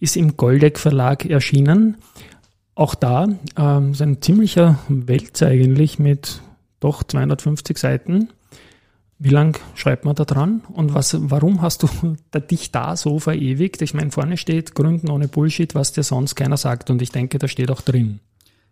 ist 0.00 0.16
im 0.16 0.36
Goldeck 0.36 0.78
Verlag 0.78 1.24
erschienen. 1.24 1.96
Auch 2.74 2.94
da 2.94 3.26
ähm, 3.56 3.92
ist 3.92 4.02
ein 4.02 4.20
ziemlicher 4.20 4.80
Wälzer 4.88 5.46
eigentlich 5.46 5.98
mit 5.98 6.42
doch 6.80 7.02
250 7.04 7.78
Seiten. 7.78 8.28
Wie 9.18 9.30
lang 9.30 9.58
schreibt 9.74 10.04
man 10.04 10.14
da 10.14 10.24
dran? 10.24 10.62
Und 10.72 10.92
was, 10.92 11.16
warum 11.18 11.62
hast 11.62 11.82
du 11.82 11.88
dich 12.50 12.70
da 12.70 12.96
so 12.96 13.18
verewigt? 13.18 13.80
Ich 13.82 13.94
meine, 13.94 14.10
vorne 14.10 14.36
steht 14.36 14.74
Gründen 14.74 15.10
ohne 15.10 15.28
Bullshit, 15.28 15.74
was 15.74 15.92
dir 15.92 16.02
sonst 16.02 16.34
keiner 16.34 16.56
sagt. 16.56 16.90
Und 16.90 17.00
ich 17.00 17.10
denke, 17.10 17.38
da 17.38 17.48
steht 17.48 17.70
auch 17.70 17.80
drin. 17.80 18.20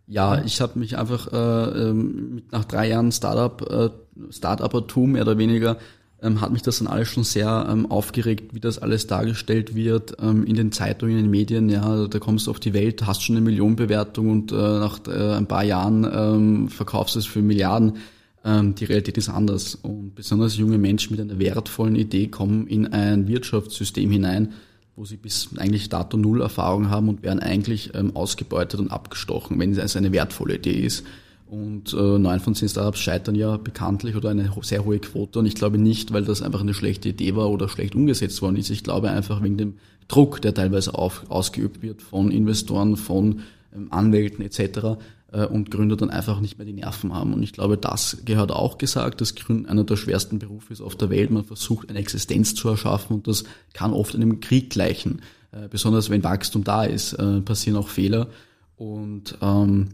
Ja, 0.07 0.43
ich 0.45 0.61
habe 0.61 0.79
mich 0.79 0.99
einfach 0.99 1.33
äh, 1.33 1.89
ähm, 1.89 2.43
nach 2.51 2.67
drei 2.67 2.89
Jahren 2.89 3.11
Startup, 3.11 3.63
äh, 3.71 3.89
Startupertum 4.31 5.13
mehr 5.13 5.23
oder 5.23 5.39
weniger, 5.39 5.79
ähm, 6.21 6.43
hat 6.43 6.53
mich 6.53 6.61
das 6.61 6.79
dann 6.79 6.89
alles 6.89 7.09
schon 7.09 7.25
sehr 7.25 7.67
ähm, 7.71 7.91
aufgeregt, 7.91 8.55
wie 8.55 8.61
das 8.61 8.79
alles 8.79 9.07
dargestellt 9.07 9.75
wird 9.75 10.17
ähm, 10.21 10.45
in 10.45 10.57
den 10.57 10.73
Zeitungen, 10.73 11.17
in 11.17 11.25
den 11.25 11.31
Medien. 11.31 11.71
Ja, 11.71 12.07
da 12.07 12.19
kommst 12.19 12.47
du 12.47 12.51
auf 12.51 12.61
die 12.61 12.75
Welt, 12.75 13.07
hast 13.07 13.23
schon 13.23 13.37
eine 13.37 13.45
Millionenbewertung 13.45 14.31
und 14.31 14.53
äh, 14.53 14.57
nach 14.57 15.01
äh, 15.09 15.37
ein 15.37 15.47
paar 15.47 15.65
Jahren 15.65 16.05
ähm, 16.05 16.69
verkaufst 16.69 17.15
du 17.15 17.21
es 17.21 17.27
für 17.27 17.41
Milliarden. 17.41 17.95
Ähm, 18.45 18.75
die 18.75 18.85
Realität 18.85 19.17
ist 19.17 19.31
anders 19.31 19.75
und 19.75 20.15
besonders 20.15 20.57
junge 20.57 20.79
Menschen 20.79 21.17
mit 21.17 21.21
einer 21.21 21.39
wertvollen 21.39 21.97
Idee 21.97 22.29
kommen 22.29 22.67
in 22.67 22.93
ein 22.93 23.27
Wirtschaftssystem 23.27 24.11
hinein, 24.11 24.53
wo 24.97 25.05
sie 25.05 25.17
bis 25.17 25.49
eigentlich 25.57 25.89
Dato 25.89 26.17
Null 26.17 26.43
Erfahrung 26.43 26.91
haben 26.91 27.09
und 27.09 27.23
werden 27.23 27.41
eigentlich 27.41 27.95
ähm, 27.95 28.15
ausgebeutet 28.15 28.81
und 28.81 28.91
abgestochen, 28.91 29.59
wenn 29.59 29.73
es 29.73 29.97
eine 29.97 30.13
wertvolle 30.13 30.57
Idee 30.57 30.85
ist. 30.85 31.05
Und 31.47 31.93
äh, 31.93 32.19
neun 32.19 32.41
von 32.41 32.55
zehn 32.55 32.69
Startups 32.69 32.99
scheitern 32.99 33.35
ja 33.35 33.57
bekanntlich 33.57 34.17
oder 34.17 34.31
eine 34.31 34.51
sehr 34.63 34.85
hohe 34.85 34.99
Quote. 34.99 35.39
Und 35.39 35.47
ich 35.47 35.55
glaube 35.55 35.79
nicht, 35.79 36.13
weil 36.13 36.25
das 36.25 36.43
einfach 36.43 36.61
eine 36.61 36.75
schlechte 36.75 37.11
Idee 37.11 37.37
war 37.37 37.51
oder 37.51 37.69
schlecht 37.69 37.95
umgesetzt 37.95 38.43
worden 38.43 38.57
ist. 38.57 38.71
Ich 38.71 38.83
glaube 38.83 39.11
einfach 39.11 39.43
wegen 39.43 39.57
dem 39.57 39.75
Druck, 40.09 40.43
der 40.43 40.55
teilweise 40.55 40.95
auf, 40.95 41.25
ausgeübt 41.31 41.83
wird 41.83 42.03
von 42.03 42.31
Investoren, 42.31 42.97
von 42.97 43.41
ähm, 43.75 43.89
Anwälten 43.91 44.45
etc 44.45 44.99
und 45.43 45.71
Gründer 45.71 45.97
dann 45.97 46.11
einfach 46.11 46.41
nicht 46.41 46.59
mehr 46.59 46.67
die 46.67 46.73
Nerven 46.73 47.13
haben. 47.13 47.35
Und 47.35 47.43
ich 47.43 47.53
glaube, 47.53 47.77
das 47.77 48.19
gehört 48.25 48.53
auch 48.53 48.79
gesagt, 48.79 49.21
dass 49.21 49.35
Gründen 49.35 49.67
einer 49.67 49.85
der 49.85 49.97
schwersten 49.97 50.39
Berufe 50.39 50.73
ist 50.73 50.81
auf 50.81 50.97
der 50.97 51.11
Welt. 51.11 51.31
Man 51.31 51.45
versucht 51.45 51.89
eine 51.91 51.99
Existenz 51.99 52.55
zu 52.55 52.69
erschaffen 52.69 53.17
und 53.17 53.27
das 53.27 53.45
kann 53.73 53.93
oft 53.93 54.15
einem 54.15 54.41
Krieg 54.41 54.71
gleichen. 54.71 55.23
Äh, 55.51 55.69
besonders 55.69 56.11
wenn 56.11 56.23
Wachstum 56.23 56.65
da 56.65 56.85
ist, 56.85 57.15
äh, 57.15 57.41
passieren 57.41 57.77
auch 57.77 57.89
Fehler. 57.89 58.29
Und 58.77 59.37
ähm, 59.41 59.89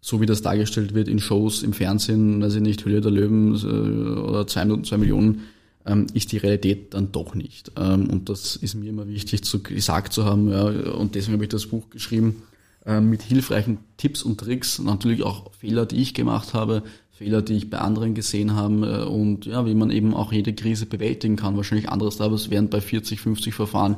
so 0.00 0.20
wie 0.20 0.26
das 0.26 0.42
dargestellt 0.42 0.94
wird 0.94 1.08
in 1.08 1.18
Shows, 1.18 1.62
im 1.62 1.72
Fernsehen, 1.72 2.40
weiß 2.40 2.54
ich 2.54 2.62
nicht, 2.62 2.84
Höhle 2.84 3.00
der 3.00 3.10
Löwen 3.10 3.54
äh, 3.54 4.20
oder 4.20 4.46
zwei 4.46 4.64
Minuten, 4.64 4.84
zwei 4.84 4.98
Millionen, 4.98 5.42
ähm, 5.84 6.06
ist 6.14 6.32
die 6.32 6.38
Realität 6.38 6.94
dann 6.94 7.12
doch 7.12 7.34
nicht. 7.34 7.72
Ähm, 7.76 8.08
und 8.08 8.28
das 8.28 8.56
ist 8.56 8.74
mir 8.74 8.88
immer 8.88 9.08
wichtig 9.08 9.44
zu 9.44 9.62
gesagt 9.62 10.12
zu 10.12 10.24
haben. 10.24 10.50
Ja, 10.50 10.64
und 10.64 11.14
deswegen 11.14 11.34
habe 11.34 11.44
ich 11.44 11.50
das 11.50 11.66
Buch 11.66 11.90
geschrieben 11.90 12.42
ähm, 12.86 13.10
mit 13.10 13.22
hilfreichen 13.22 13.78
Tipps 13.96 14.22
und 14.22 14.38
Tricks, 14.38 14.78
natürlich 14.78 15.22
auch 15.22 15.52
Fehler, 15.52 15.86
die 15.86 16.00
ich 16.00 16.14
gemacht 16.14 16.54
habe, 16.54 16.82
Fehler, 17.10 17.42
die 17.42 17.54
ich 17.54 17.70
bei 17.70 17.78
anderen 17.78 18.14
gesehen 18.14 18.54
habe 18.54 19.04
äh, 19.04 19.08
und 19.08 19.46
ja, 19.46 19.66
wie 19.66 19.74
man 19.74 19.90
eben 19.90 20.14
auch 20.14 20.32
jede 20.32 20.54
Krise 20.54 20.86
bewältigen 20.86 21.36
kann. 21.36 21.56
Wahrscheinlich 21.56 21.88
andere 21.88 22.12
Startups 22.12 22.50
wären 22.50 22.70
bei 22.70 22.80
40, 22.80 23.20
50 23.20 23.54
Verfahren 23.54 23.96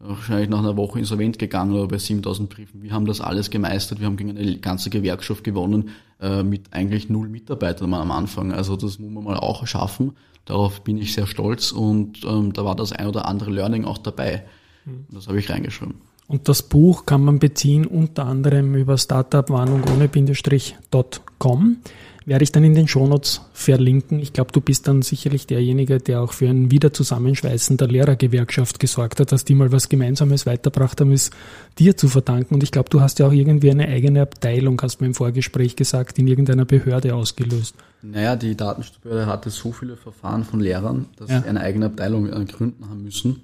wahrscheinlich 0.00 0.48
nach 0.48 0.58
einer 0.58 0.76
Woche 0.76 0.98
insolvent 0.98 1.38
gegangen 1.38 1.72
oder 1.72 1.88
bei 1.88 1.98
7000 1.98 2.50
Briefen. 2.50 2.82
Wir 2.82 2.92
haben 2.92 3.06
das 3.06 3.20
alles 3.20 3.50
gemeistert. 3.50 4.00
Wir 4.00 4.06
haben 4.06 4.16
gegen 4.16 4.36
eine 4.36 4.58
ganze 4.58 4.90
Gewerkschaft 4.90 5.44
gewonnen 5.44 5.90
äh, 6.20 6.42
mit 6.42 6.72
eigentlich 6.72 7.08
null 7.08 7.28
Mitarbeitern 7.28 7.94
am 7.94 8.10
Anfang. 8.10 8.52
Also 8.52 8.76
das 8.76 8.98
muss 8.98 9.10
man 9.10 9.24
mal 9.24 9.36
auch 9.36 9.66
schaffen. 9.66 10.12
Darauf 10.44 10.82
bin 10.82 10.98
ich 10.98 11.14
sehr 11.14 11.26
stolz 11.26 11.72
und 11.72 12.24
ähm, 12.24 12.52
da 12.52 12.64
war 12.64 12.76
das 12.76 12.92
ein 12.92 13.06
oder 13.06 13.26
andere 13.26 13.50
Learning 13.50 13.84
auch 13.84 13.98
dabei. 13.98 14.44
Hm. 14.84 15.06
Das 15.10 15.26
habe 15.26 15.38
ich 15.38 15.48
reingeschrieben. 15.48 15.94
Und 16.26 16.48
das 16.48 16.62
Buch 16.62 17.04
kann 17.04 17.22
man 17.22 17.38
beziehen 17.38 17.86
unter 17.86 18.26
anderem 18.26 18.74
über 18.74 18.96
startupwarnung 18.96 19.82
ohne 19.94 20.08
Bindestrich.com. 20.08 21.76
werde 22.24 22.42
ich 22.42 22.52
dann 22.52 22.64
in 22.64 22.74
den 22.74 22.88
Shownotes 22.88 23.42
verlinken. 23.52 24.18
Ich 24.20 24.32
glaube, 24.32 24.50
du 24.50 24.62
bist 24.62 24.88
dann 24.88 25.02
sicherlich 25.02 25.46
derjenige, 25.46 25.98
der 25.98 26.22
auch 26.22 26.32
für 26.32 26.48
ein 26.48 26.70
Wiederzusammenschweißen 26.70 27.76
der 27.76 27.88
Lehrergewerkschaft 27.88 28.80
gesorgt 28.80 29.20
hat, 29.20 29.32
dass 29.32 29.44
die 29.44 29.54
mal 29.54 29.70
was 29.70 29.90
Gemeinsames 29.90 30.46
weiterbracht 30.46 31.02
haben, 31.02 31.12
ist 31.12 31.34
dir 31.78 31.94
zu 31.98 32.08
verdanken. 32.08 32.54
Und 32.54 32.62
ich 32.62 32.72
glaube, 32.72 32.88
du 32.88 33.02
hast 33.02 33.18
ja 33.18 33.26
auch 33.26 33.32
irgendwie 33.32 33.70
eine 33.70 33.86
eigene 33.86 34.22
Abteilung, 34.22 34.80
hast 34.80 35.00
du 35.00 35.04
mir 35.04 35.08
im 35.08 35.14
Vorgespräch 35.14 35.76
gesagt, 35.76 36.18
in 36.18 36.26
irgendeiner 36.26 36.64
Behörde 36.64 37.14
ausgelöst. 37.14 37.74
Naja, 38.00 38.36
die 38.36 38.56
Datenschutzbehörde 38.56 39.26
hatte 39.26 39.50
so 39.50 39.72
viele 39.72 39.98
Verfahren 39.98 40.44
von 40.44 40.60
Lehrern, 40.60 41.06
dass 41.16 41.28
ja. 41.28 41.42
sie 41.42 41.48
eine 41.48 41.60
eigene 41.60 41.86
Abteilung 41.86 42.26
äh, 42.26 42.44
gründen 42.46 42.88
haben 42.88 43.02
müssen. 43.02 43.42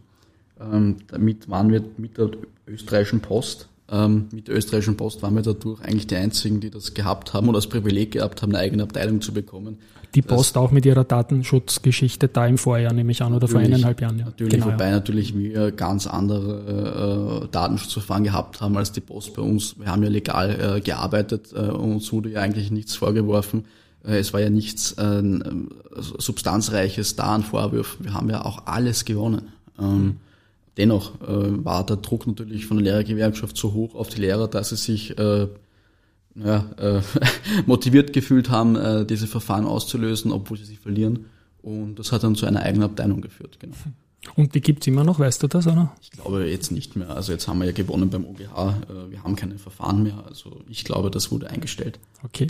Ähm, 0.60 0.96
damit 1.08 1.48
waren 1.48 1.70
wir 1.70 1.82
mit 1.96 2.18
der 2.18 2.30
österreichischen 2.66 3.20
Post 3.20 3.68
ähm, 3.92 4.28
mit 4.30 4.46
der 4.46 4.56
österreichischen 4.56 4.96
Post 4.96 5.22
waren 5.22 5.34
wir 5.34 5.42
dadurch 5.42 5.80
eigentlich 5.82 6.06
die 6.06 6.16
einzigen, 6.16 6.60
die 6.60 6.70
das 6.70 6.94
gehabt 6.94 7.34
haben 7.34 7.48
und 7.48 7.54
das 7.54 7.66
Privileg 7.66 8.12
gehabt 8.12 8.40
haben, 8.40 8.54
eine 8.54 8.62
eigene 8.62 8.84
Abteilung 8.84 9.20
zu 9.20 9.32
bekommen. 9.32 9.78
Die 10.14 10.22
Post 10.22 10.56
das, 10.56 10.62
auch 10.62 10.70
mit 10.70 10.86
ihrer 10.86 11.04
Datenschutzgeschichte 11.04 12.28
da 12.28 12.46
im 12.46 12.58
Vorjahr, 12.58 12.92
nehme 12.92 13.12
ich 13.12 13.22
an, 13.22 13.32
oder 13.32 13.48
vor 13.48 13.60
eineinhalb 13.60 14.00
Jahren. 14.00 14.18
Ja. 14.18 14.24
Natürlich, 14.26 14.52
genau, 14.52 14.66
wobei 14.66 14.86
ja. 14.86 14.90
natürlich 14.92 15.36
wir 15.36 15.72
ganz 15.72 16.06
andere 16.06 17.44
äh, 17.44 17.48
Datenschutzverfahren 17.48 18.24
gehabt 18.24 18.60
haben 18.60 18.76
als 18.76 18.92
die 18.92 19.00
Post 19.00 19.34
bei 19.34 19.42
uns. 19.42 19.78
Wir 19.78 19.86
haben 19.86 20.02
ja 20.02 20.08
legal 20.08 20.76
äh, 20.76 20.80
gearbeitet 20.80 21.52
äh, 21.52 21.58
und 21.58 21.92
uns 21.92 22.12
wurde 22.12 22.30
ja 22.30 22.40
eigentlich 22.40 22.70
nichts 22.70 22.94
vorgeworfen. 22.96 23.64
Äh, 24.04 24.18
es 24.18 24.32
war 24.32 24.40
ja 24.40 24.50
nichts 24.50 24.92
äh, 24.92 25.22
Substanzreiches 25.96 27.16
da 27.16 27.34
an 27.34 27.42
Vorwürfen. 27.42 28.04
Wir 28.04 28.14
haben 28.14 28.30
ja 28.30 28.44
auch 28.44 28.66
alles 28.66 29.04
gewonnen. 29.04 29.48
Ähm, 29.80 30.16
Dennoch 30.80 31.20
äh, 31.20 31.62
war 31.62 31.84
der 31.84 31.96
Druck 31.96 32.26
natürlich 32.26 32.64
von 32.64 32.78
der 32.78 32.84
Lehrergewerkschaft 32.84 33.54
so 33.54 33.74
hoch 33.74 33.94
auf 33.94 34.08
die 34.08 34.22
Lehrer, 34.22 34.48
dass 34.48 34.70
sie 34.70 34.76
sich 34.76 35.18
äh, 35.18 35.46
ja, 36.34 36.70
äh, 36.78 37.02
motiviert 37.66 38.14
gefühlt 38.14 38.48
haben, 38.48 38.76
äh, 38.76 39.04
diese 39.04 39.26
Verfahren 39.26 39.66
auszulösen, 39.66 40.32
obwohl 40.32 40.56
sie 40.56 40.64
sich 40.64 40.78
verlieren. 40.78 41.26
Und 41.60 41.96
das 41.96 42.12
hat 42.12 42.22
dann 42.24 42.34
zu 42.34 42.46
einer 42.46 42.62
eigenen 42.62 42.84
Abteilung 42.84 43.20
geführt. 43.20 43.58
Genau. 43.60 43.74
Und 44.36 44.54
die 44.54 44.62
gibt's 44.62 44.86
immer 44.86 45.04
noch, 45.04 45.18
weißt 45.18 45.42
du 45.42 45.48
das, 45.48 45.66
oder? 45.66 45.94
Ich 46.00 46.12
glaube 46.12 46.46
jetzt 46.46 46.72
nicht 46.72 46.96
mehr. 46.96 47.10
Also 47.10 47.32
jetzt 47.32 47.46
haben 47.46 47.58
wir 47.58 47.66
ja 47.66 47.72
gewonnen 47.72 48.08
beim 48.08 48.24
OGH. 48.24 48.40
Äh, 48.40 49.10
wir 49.10 49.22
haben 49.22 49.36
keine 49.36 49.58
Verfahren 49.58 50.02
mehr. 50.02 50.24
Also 50.26 50.62
ich 50.66 50.84
glaube, 50.84 51.10
das 51.10 51.30
wurde 51.30 51.50
eingestellt. 51.50 51.98
Okay. 52.24 52.46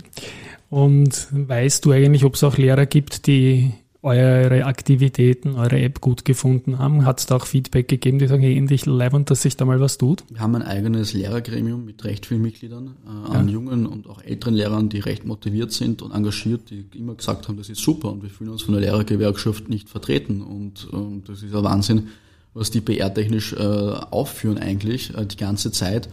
Und 0.69 1.27
weißt 1.31 1.83
du 1.83 1.91
eigentlich, 1.91 2.23
ob 2.23 2.35
es 2.35 2.45
auch 2.45 2.57
Lehrer 2.57 2.85
gibt, 2.85 3.27
die 3.27 3.73
eure 4.03 4.65
Aktivitäten, 4.65 5.55
eure 5.55 5.79
App 5.79 6.01
gut 6.01 6.25
gefunden 6.25 6.79
haben? 6.79 7.05
Hat 7.05 7.19
es 7.19 7.27
da 7.27 7.35
auch 7.35 7.45
Feedback 7.45 7.87
gegeben, 7.87 8.17
die 8.17 8.27
sagen, 8.27 8.41
hey, 8.41 8.57
endlich 8.57 8.85
leibend, 8.85 9.29
dass 9.29 9.43
sich 9.43 9.57
da 9.57 9.65
mal 9.65 9.79
was 9.79 9.97
tut? 9.97 10.23
Wir 10.29 10.39
haben 10.39 10.55
ein 10.55 10.63
eigenes 10.63 11.13
Lehrergremium 11.13 11.85
mit 11.85 12.03
recht 12.03 12.25
vielen 12.25 12.41
Mitgliedern, 12.41 12.95
äh, 13.05 13.31
an 13.31 13.47
ja. 13.47 13.53
jungen 13.53 13.85
und 13.85 14.07
auch 14.07 14.23
älteren 14.23 14.55
Lehrern, 14.55 14.89
die 14.89 14.99
recht 14.99 15.25
motiviert 15.25 15.71
sind 15.71 16.01
und 16.01 16.11
engagiert, 16.11 16.71
die 16.71 16.85
immer 16.97 17.13
gesagt 17.13 17.47
haben, 17.47 17.57
das 17.57 17.69
ist 17.69 17.81
super 17.81 18.11
und 18.11 18.23
wir 18.23 18.29
fühlen 18.29 18.49
uns 18.49 18.63
von 18.63 18.73
der 18.73 18.81
Lehrergewerkschaft 18.81 19.69
nicht 19.69 19.87
vertreten 19.87 20.41
und 20.41 20.87
äh, 20.91 21.21
das 21.27 21.43
ist 21.43 21.53
ein 21.53 21.63
Wahnsinn, 21.63 22.07
was 22.53 22.71
die 22.71 22.81
PR-technisch 22.81 23.53
äh, 23.53 23.57
aufführen 23.59 24.57
eigentlich 24.57 25.15
äh, 25.15 25.25
die 25.25 25.37
ganze 25.37 25.71
Zeit 25.71 26.09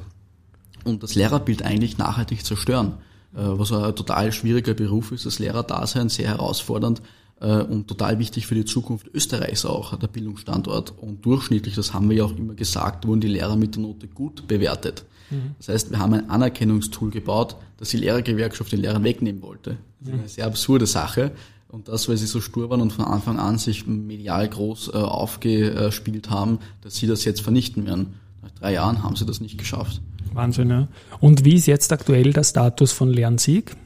und 0.84 1.02
das 1.02 1.14
Lehrerbild 1.14 1.62
eigentlich 1.62 1.96
nachhaltig 1.96 2.44
zerstören 2.44 2.94
äh, 3.34 3.40
was 3.40 3.72
ein 3.72 3.94
total 3.94 4.32
schwieriger 4.32 4.74
Beruf 4.74 5.12
ist, 5.12 5.26
das 5.26 5.38
Lehrerdasein, 5.38 6.08
sehr 6.08 6.28
herausfordernd 6.28 7.02
und 7.40 7.86
total 7.86 8.18
wichtig 8.18 8.46
für 8.46 8.54
die 8.54 8.64
Zukunft 8.64 9.08
Österreichs 9.14 9.64
auch, 9.64 9.96
der 9.96 10.08
Bildungsstandort. 10.08 10.94
Und 10.98 11.24
durchschnittlich, 11.24 11.74
das 11.74 11.94
haben 11.94 12.10
wir 12.10 12.16
ja 12.16 12.24
auch 12.24 12.36
immer 12.36 12.54
gesagt, 12.54 13.06
wurden 13.06 13.20
die 13.20 13.28
Lehrer 13.28 13.56
mit 13.56 13.76
der 13.76 13.82
Note 13.82 14.08
gut 14.08 14.48
bewertet. 14.48 15.04
Mhm. 15.30 15.54
Das 15.58 15.68
heißt, 15.68 15.90
wir 15.90 15.98
haben 15.98 16.14
ein 16.14 16.30
Anerkennungstool 16.30 17.10
gebaut, 17.10 17.56
das 17.76 17.90
die 17.90 17.98
Lehrergewerkschaft 17.98 18.72
den 18.72 18.80
Lehrern 18.80 19.04
wegnehmen 19.04 19.42
wollte. 19.42 19.76
Das 20.00 20.08
ist 20.08 20.18
eine 20.18 20.28
sehr 20.28 20.46
absurde 20.46 20.86
Sache. 20.86 21.32
Und 21.68 21.88
das, 21.88 22.08
weil 22.08 22.16
sie 22.16 22.26
so 22.26 22.40
stur 22.40 22.70
waren 22.70 22.80
und 22.80 22.92
von 22.92 23.04
Anfang 23.04 23.38
an 23.38 23.58
sich 23.58 23.86
medial 23.86 24.48
groß 24.48 24.88
äh, 24.88 24.96
aufgespielt 24.96 26.30
haben, 26.30 26.60
dass 26.80 26.96
sie 26.96 27.06
das 27.06 27.24
jetzt 27.24 27.42
vernichten 27.42 27.84
werden. 27.84 28.14
Nach 28.42 28.50
drei 28.52 28.72
Jahren 28.72 29.02
haben 29.02 29.16
sie 29.16 29.26
das 29.26 29.40
nicht 29.40 29.58
geschafft. 29.58 30.00
Wahnsinn, 30.32 30.70
ja. 30.70 30.88
Und 31.20 31.44
wie 31.44 31.54
ist 31.54 31.66
jetzt 31.66 31.92
aktuell 31.92 32.32
der 32.32 32.44
Status 32.44 32.92
von 32.92 33.10
Lernsieg? 33.10 33.76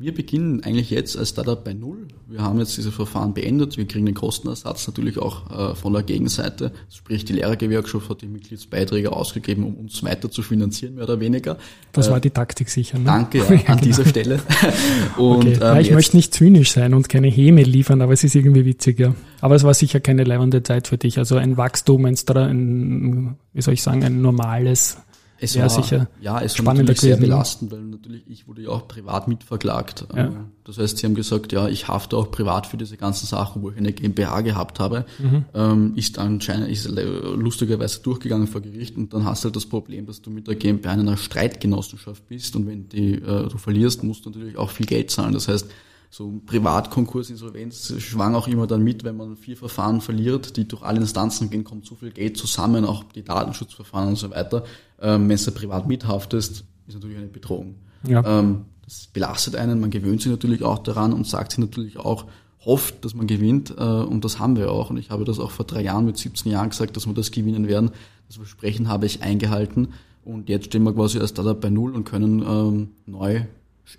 Wir 0.00 0.14
beginnen 0.14 0.62
eigentlich 0.62 0.90
jetzt 0.90 1.18
als 1.18 1.30
Startup 1.30 1.64
bei 1.64 1.74
Null. 1.74 2.06
Wir 2.28 2.40
haben 2.40 2.60
jetzt 2.60 2.76
diese 2.76 2.92
Verfahren 2.92 3.34
beendet. 3.34 3.76
Wir 3.76 3.84
kriegen 3.84 4.06
den 4.06 4.14
Kostenersatz 4.14 4.86
natürlich 4.86 5.18
auch 5.18 5.72
äh, 5.72 5.74
von 5.74 5.92
der 5.92 6.04
Gegenseite. 6.04 6.70
Sprich, 6.88 7.24
die 7.24 7.32
Lehrergewerkschaft 7.32 8.08
hat 8.08 8.22
die 8.22 8.28
Mitgliedsbeiträge 8.28 9.10
ausgegeben, 9.10 9.64
um 9.64 9.74
uns 9.74 10.04
weiter 10.04 10.30
zu 10.30 10.42
finanzieren, 10.42 10.94
mehr 10.94 11.02
oder 11.02 11.18
weniger. 11.18 11.58
Das 11.90 12.08
war 12.10 12.18
äh, 12.18 12.20
die 12.20 12.30
Taktik 12.30 12.68
sicher. 12.68 12.96
Ne? 12.96 13.06
Danke 13.06 13.38
ja, 13.38 13.44
an 13.48 13.58
genau. 13.58 13.76
dieser 13.80 14.06
Stelle. 14.06 14.40
Und, 15.16 15.48
okay. 15.48 15.58
ja, 15.58 15.80
ich 15.80 15.90
möchte 15.90 16.16
nicht 16.16 16.32
zynisch 16.32 16.70
sein 16.70 16.94
und 16.94 17.08
keine 17.08 17.26
Häme 17.26 17.64
liefern, 17.64 18.00
aber 18.00 18.12
es 18.12 18.22
ist 18.22 18.36
irgendwie 18.36 18.64
witzig, 18.64 19.00
ja. 19.00 19.16
Aber 19.40 19.56
es 19.56 19.64
war 19.64 19.74
sicher 19.74 19.98
keine 19.98 20.22
leibende 20.22 20.62
Zeit 20.62 20.86
für 20.86 20.96
dich. 20.96 21.18
Also 21.18 21.36
ein 21.36 21.56
Wachstum, 21.56 22.04
ein, 22.04 22.14
ein 22.14 23.36
wie 23.52 23.62
soll 23.62 23.74
ich 23.74 23.82
sagen, 23.82 24.04
ein 24.04 24.22
normales 24.22 24.98
es 25.40 25.54
ja, 25.54 25.62
war 25.62 25.70
sicher 25.70 26.08
ja, 26.20 26.40
es 26.40 26.64
war 26.64 26.74
natürlich 26.74 27.00
sehr 27.00 27.16
belastend, 27.16 27.70
weil 27.70 27.80
natürlich 27.80 28.24
ich 28.26 28.48
wurde 28.48 28.62
ja 28.62 28.70
auch 28.70 28.88
privat 28.88 29.28
mitverklagt. 29.28 30.06
Ja. 30.14 30.26
Ähm, 30.26 30.36
das 30.64 30.78
heißt, 30.78 30.98
sie 30.98 31.06
haben 31.06 31.14
gesagt, 31.14 31.52
ja, 31.52 31.68
ich 31.68 31.88
hafte 31.88 32.16
auch 32.16 32.30
privat 32.30 32.66
für 32.66 32.76
diese 32.76 32.96
ganzen 32.96 33.26
Sachen, 33.26 33.62
wo 33.62 33.70
ich 33.70 33.76
eine 33.76 33.92
GmbH 33.92 34.40
gehabt 34.42 34.80
habe. 34.80 35.06
Mhm. 35.18 35.44
Ähm, 35.54 35.92
ist 35.94 36.18
anscheinend 36.18 36.68
ist 36.68 36.88
lustigerweise 36.88 38.00
durchgegangen 38.02 38.46
vor 38.46 38.60
Gericht 38.60 38.96
und 38.96 39.12
dann 39.14 39.24
hast 39.24 39.44
du 39.44 39.46
halt 39.46 39.56
das 39.56 39.66
Problem, 39.66 40.06
dass 40.06 40.20
du 40.22 40.30
mit 40.30 40.46
der 40.46 40.56
GmbH 40.56 40.94
in 40.94 41.00
einer 41.00 41.16
Streitgenossenschaft 41.16 42.26
bist 42.28 42.56
und 42.56 42.66
wenn 42.66 42.88
die, 42.88 43.14
äh, 43.14 43.48
du 43.48 43.58
verlierst, 43.58 44.02
musst 44.02 44.26
du 44.26 44.30
natürlich 44.30 44.58
auch 44.58 44.70
viel 44.70 44.86
Geld 44.86 45.10
zahlen. 45.10 45.32
Das 45.32 45.48
heißt, 45.48 45.68
so 46.10 46.40
Privatkonkurs, 46.46 47.30
Insolvenz 47.30 47.92
schwang 47.98 48.34
auch 48.34 48.48
immer 48.48 48.66
dann 48.66 48.82
mit, 48.82 49.04
wenn 49.04 49.16
man 49.16 49.36
vier 49.36 49.56
Verfahren 49.56 50.00
verliert, 50.00 50.56
die 50.56 50.66
durch 50.66 50.82
alle 50.82 51.00
Instanzen 51.00 51.50
gehen, 51.50 51.64
kommt 51.64 51.84
so 51.84 51.96
viel 51.96 52.10
Geld 52.10 52.36
zusammen, 52.36 52.84
auch 52.84 53.04
die 53.14 53.22
Datenschutzverfahren 53.22 54.08
und 54.08 54.16
so 54.16 54.30
weiter. 54.30 54.64
Ähm, 55.00 55.28
wenn 55.28 55.36
du 55.36 55.50
privat 55.52 55.86
mithaftest, 55.86 56.64
ist 56.86 56.94
natürlich 56.94 57.18
eine 57.18 57.26
Bedrohung. 57.26 57.76
Ja. 58.04 58.24
Ähm, 58.24 58.64
das 58.84 59.08
belastet 59.12 59.54
einen, 59.56 59.80
man 59.80 59.90
gewöhnt 59.90 60.22
sich 60.22 60.30
natürlich 60.30 60.62
auch 60.62 60.78
daran 60.78 61.12
und 61.12 61.26
sagt 61.26 61.52
sich 61.52 61.58
natürlich 61.58 61.98
auch, 61.98 62.24
hofft, 62.64 63.04
dass 63.04 63.14
man 63.14 63.26
gewinnt 63.26 63.74
äh, 63.76 63.82
und 63.82 64.24
das 64.24 64.38
haben 64.38 64.56
wir 64.56 64.72
auch. 64.72 64.90
Und 64.90 64.96
ich 64.96 65.10
habe 65.10 65.24
das 65.24 65.38
auch 65.38 65.50
vor 65.50 65.66
drei 65.66 65.82
Jahren 65.82 66.06
mit 66.06 66.16
17 66.16 66.50
Jahren 66.50 66.70
gesagt, 66.70 66.96
dass 66.96 67.06
wir 67.06 67.14
das 67.14 67.30
gewinnen 67.30 67.68
werden. 67.68 67.90
Das 68.26 68.36
Versprechen 68.36 68.88
habe 68.88 69.06
ich 69.06 69.22
eingehalten 69.22 69.88
und 70.24 70.48
jetzt 70.48 70.66
stehen 70.66 70.82
wir 70.82 70.92
quasi 70.92 71.18
als 71.18 71.30
Startup 71.30 71.60
bei 71.60 71.70
Null 71.70 71.94
und 71.94 72.04
können 72.04 72.42
ähm, 72.42 72.88
neu 73.06 73.42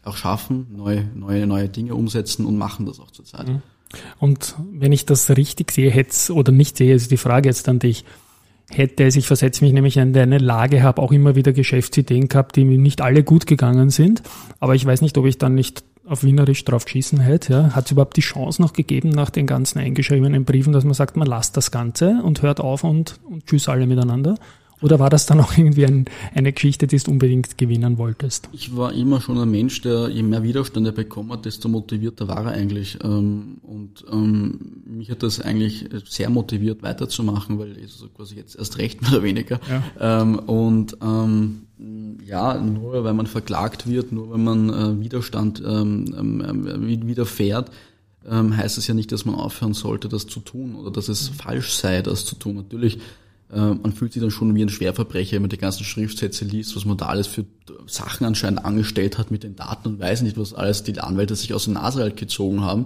auch 0.04 0.18
schaffen, 0.18 0.68
neue, 0.76 1.06
neue, 1.16 1.48
neue 1.48 1.70
Dinge 1.70 1.96
umsetzen 1.96 2.46
und 2.46 2.58
machen 2.58 2.86
das 2.86 3.00
auch 3.00 3.12
zurzeit. 3.12 3.48
Mhm. 3.48 3.62
Und 4.20 4.56
wenn 4.72 4.92
ich 4.92 5.06
das 5.06 5.30
richtig 5.32 5.72
sehe, 5.72 5.90
hätte 5.90 6.34
oder 6.34 6.52
nicht 6.52 6.78
sehe, 6.78 6.94
ist 6.94 7.12
die 7.12 7.18
Frage 7.18 7.50
jetzt 7.50 7.68
an 7.70 7.80
dich. 7.80 8.06
Hätte 8.70 9.04
es, 9.04 9.16
ich 9.16 9.26
versetze 9.26 9.64
mich 9.64 9.74
nämlich 9.74 9.98
in 9.98 10.16
eine 10.16 10.38
Lage, 10.38 10.84
habe 10.84 11.02
auch 11.02 11.12
immer 11.12 11.36
wieder 11.36 11.54
Geschäftsideen 11.54 12.28
gehabt, 12.28 12.56
die 12.56 12.66
mir 12.66 12.78
nicht 12.78 13.02
alle 13.02 13.24
gut 13.24 13.48
gegangen 13.48 13.90
sind, 13.90 14.22
aber 14.60 14.76
ich 14.76 14.86
weiß 14.86 15.02
nicht, 15.02 15.18
ob 15.18 15.26
ich 15.26 15.40
dann 15.40 15.56
nicht 15.56 15.84
auf 16.06 16.24
Wienerisch 16.24 16.66
drauf 16.66 16.86
geschissen 16.86 17.20
hätte. 17.20 17.54
Ja. 17.54 17.76
Hat 17.76 17.86
es 17.86 17.92
überhaupt 17.92 18.18
die 18.18 18.22
Chance 18.22 18.62
noch 18.62 18.74
gegeben, 18.74 19.10
nach 19.10 19.30
den 19.30 19.48
ganzen 19.48 19.80
eingeschriebenen 19.80 20.46
Briefen, 20.46 20.74
dass 20.74 20.84
man 20.84 20.94
sagt, 20.94 21.18
man 21.18 21.28
lasst 21.28 21.56
das 21.58 21.72
Ganze 21.72 22.22
und 22.24 22.42
hört 22.42 22.60
auf 22.60 22.84
und, 22.84 23.20
und 23.24 23.46
tschüss 23.46 23.70
alle 23.70 23.88
miteinander? 23.88 24.36
Oder 24.82 25.00
war 25.00 25.10
das 25.10 25.26
dann 25.26 25.42
auch 25.42 25.58
irgendwie 25.58 25.86
ein, 25.86 26.06
eine 26.34 26.54
Geschichte, 26.54 26.88
die 26.88 26.98
du 26.98 27.12
unbedingt 27.12 27.58
gewinnen 27.58 27.98
wolltest? 27.98 28.48
Ich 28.54 28.78
war 28.78 28.94
immer 28.94 29.20
schon 29.20 29.38
ein 29.38 29.52
Mensch, 29.52 29.82
der 29.82 30.10
je 30.10 30.24
mehr 30.24 30.44
Widerstand 30.44 30.86
er 30.86 30.94
bekommen 30.94 31.34
hat, 31.34 31.46
desto 31.46 31.68
motivierter 31.68 32.28
war 32.28 32.46
er 32.46 32.54
eigentlich. 32.54 33.00
Ähm, 33.04 33.58
und 33.64 34.06
ähm, 34.12 34.84
mich 34.86 35.12
hat 35.12 35.24
das 35.24 35.42
eigentlich 35.42 35.90
sehr 36.06 36.30
motiviert 36.30 36.82
weiterzumachen, 36.82 37.60
weil 37.60 37.78
es 37.78 38.06
quasi 38.16 38.36
jetzt 38.36 38.56
erst 38.56 38.78
recht 38.78 39.02
mehr 39.02 39.12
oder 39.12 39.24
weniger. 39.24 39.60
Ja. 39.70 40.22
Ähm, 40.22 40.40
und 40.40 40.98
ja, 42.26 42.60
nur 42.60 43.06
weil 43.06 43.14
man 43.14 43.26
verklagt 43.26 43.88
wird, 43.88 44.12
nur 44.12 44.32
weil 44.32 44.38
man 44.38 44.70
äh, 44.70 45.00
Widerstand 45.00 45.62
widerfährt, 45.62 47.72
heißt 48.30 48.78
es 48.78 48.88
ja 48.88 48.94
nicht, 48.94 49.14
dass 49.14 49.26
man 49.26 49.36
aufhören 49.36 49.74
sollte, 49.74 50.10
das 50.10 50.28
zu 50.28 50.42
tun 50.42 50.76
oder 50.76 50.92
dass 50.92 51.08
es 51.08 51.30
falsch 51.30 51.74
sei, 51.74 52.02
das 52.02 52.26
zu 52.26 52.36
tun. 52.36 52.56
Natürlich 52.56 53.00
man 53.52 53.94
fühlt 53.94 54.14
sich 54.14 54.22
dann 54.22 54.30
schon 54.30 54.54
wie 54.54 54.62
ein 54.62 54.70
Schwerverbrecher, 54.70 55.34
wenn 55.34 55.42
man 55.42 55.50
die 55.50 55.58
ganzen 55.58 55.84
Schriftsätze 55.84 56.46
liest, 56.46 56.76
was 56.76 56.86
man 56.86 56.98
da 56.98 57.08
alles 57.08 57.26
für 57.26 57.46
Sachen 57.88 58.26
anscheinend 58.26 58.64
angestellt 58.64 59.18
hat 59.18 59.32
mit 59.32 59.44
den 59.44 59.56
Daten 59.56 59.88
und 59.88 60.00
weiß 60.00 60.22
nicht, 60.22 60.38
was 60.38 60.54
alles 60.54 60.84
die 60.84 61.00
Anwälte 61.00 61.36
sich 61.36 61.54
aus 61.56 61.66
der 61.66 61.74
Nase 61.74 62.02
halt 62.02 62.16
gezogen 62.16 62.62
haben 62.62 62.86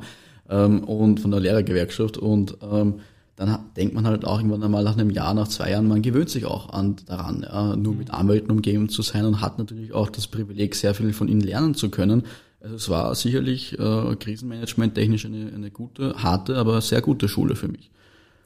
ähm, 0.50 0.84
und 0.86 1.20
von 1.20 1.32
der 1.32 1.42
Lehrergewerkschaft 1.42 2.18
und 2.18 2.58
ähm, 2.62 3.02
dann 3.36 3.60
denkt 3.76 3.96
man 3.96 4.06
halt 4.06 4.26
auch 4.26 4.38
irgendwann 4.38 4.64
einmal 4.64 4.84
nach 4.84 4.94
einem 4.94 5.10
Jahr, 5.10 5.34
nach 5.34 5.48
zwei 5.48 5.72
Jahren, 5.72 5.88
man 5.88 6.02
gewöhnt 6.02 6.30
sich 6.30 6.46
auch 6.46 6.70
an 6.70 6.98
daran, 7.08 7.42
ja, 7.42 7.76
nur 7.76 7.96
mit 7.96 8.12
Anwälten 8.12 8.52
umgeben 8.52 8.90
zu 8.90 9.02
sein 9.02 9.26
und 9.26 9.42
hat 9.42 9.58
natürlich 9.58 9.94
auch 9.94 10.10
das 10.10 10.28
Privileg, 10.28 10.76
sehr 10.76 10.94
viel 10.94 11.14
von 11.14 11.28
ihnen 11.28 11.42
lernen 11.42 11.74
zu 11.74 11.90
können. 11.90 12.24
Also 12.62 12.76
es 12.76 12.90
war 12.90 13.14
sicherlich 13.16 13.78
äh, 13.80 14.16
Krisenmanagement 14.16 14.96
technisch 14.96 15.26
eine, 15.26 15.52
eine 15.54 15.72
gute, 15.72 16.14
harte, 16.22 16.58
aber 16.58 16.80
sehr 16.82 17.02
gute 17.02 17.28
Schule 17.28 17.56
für 17.56 17.68
mich. 17.68 17.90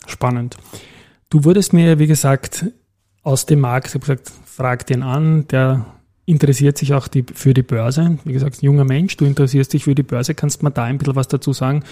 Spannend. 0.07 0.55
Du 1.29 1.43
wurdest 1.43 1.74
mir, 1.74 2.00
wie 2.00 2.07
gesagt, 2.07 2.65
aus 3.22 3.46
dem 3.46 3.60
Markt, 3.60 3.88
ich 3.88 3.93
habe 3.96 4.01
gesagt, 4.01 4.31
frag 4.46 4.88
den 4.88 5.03
an, 5.03 5.48
der 5.50 5.86
interessiert 6.25 6.77
sich 6.77 6.93
auch 6.93 7.07
die, 7.07 7.25
für 7.34 7.53
die 7.53 7.63
Börse. 7.63 8.17
Wie 8.24 8.34
gesagt, 8.34 8.62
junger 8.62 8.86
Mensch, 8.86 9.17
du 9.17 9.25
interessierst 9.25 9.74
dich 9.74 9.84
für 9.84 9.96
die 9.96 10.03
Börse. 10.03 10.36
Kannst 10.36 10.62
du 10.62 10.65
mir 10.65 10.72
da 10.72 10.84
ein 10.84 10.98
bisschen 10.98 11.15
was 11.15 11.27
dazu 11.27 11.51
sagen? 11.51 11.84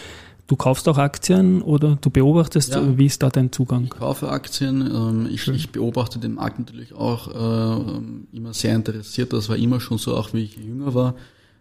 Du 0.47 0.55
kaufst 0.55 0.87
auch 0.87 0.97
Aktien 0.97 1.61
oder 1.61 1.97
du 1.99 2.09
beobachtest, 2.09 2.75
ja. 2.75 2.97
wie 2.97 3.07
ist 3.07 3.23
da 3.23 3.29
dein 3.29 3.51
Zugang? 3.51 3.85
Ich 3.85 3.89
kaufe 3.89 4.29
Aktien, 4.29 4.81
ähm, 4.81 5.27
ich, 5.31 5.47
ich, 5.47 5.71
beobachte 5.71 6.19
den 6.19 6.35
Markt 6.35 6.59
natürlich 6.59 6.93
auch 6.93 7.27
äh, 7.29 8.01
immer 8.31 8.53
sehr 8.53 8.75
interessiert. 8.75 9.33
Das 9.33 9.49
war 9.49 9.57
immer 9.57 9.79
schon 9.79 9.97
so, 9.97 10.15
auch 10.15 10.33
wie 10.33 10.43
ich 10.43 10.57
jünger 10.57 10.93
war. 10.93 11.15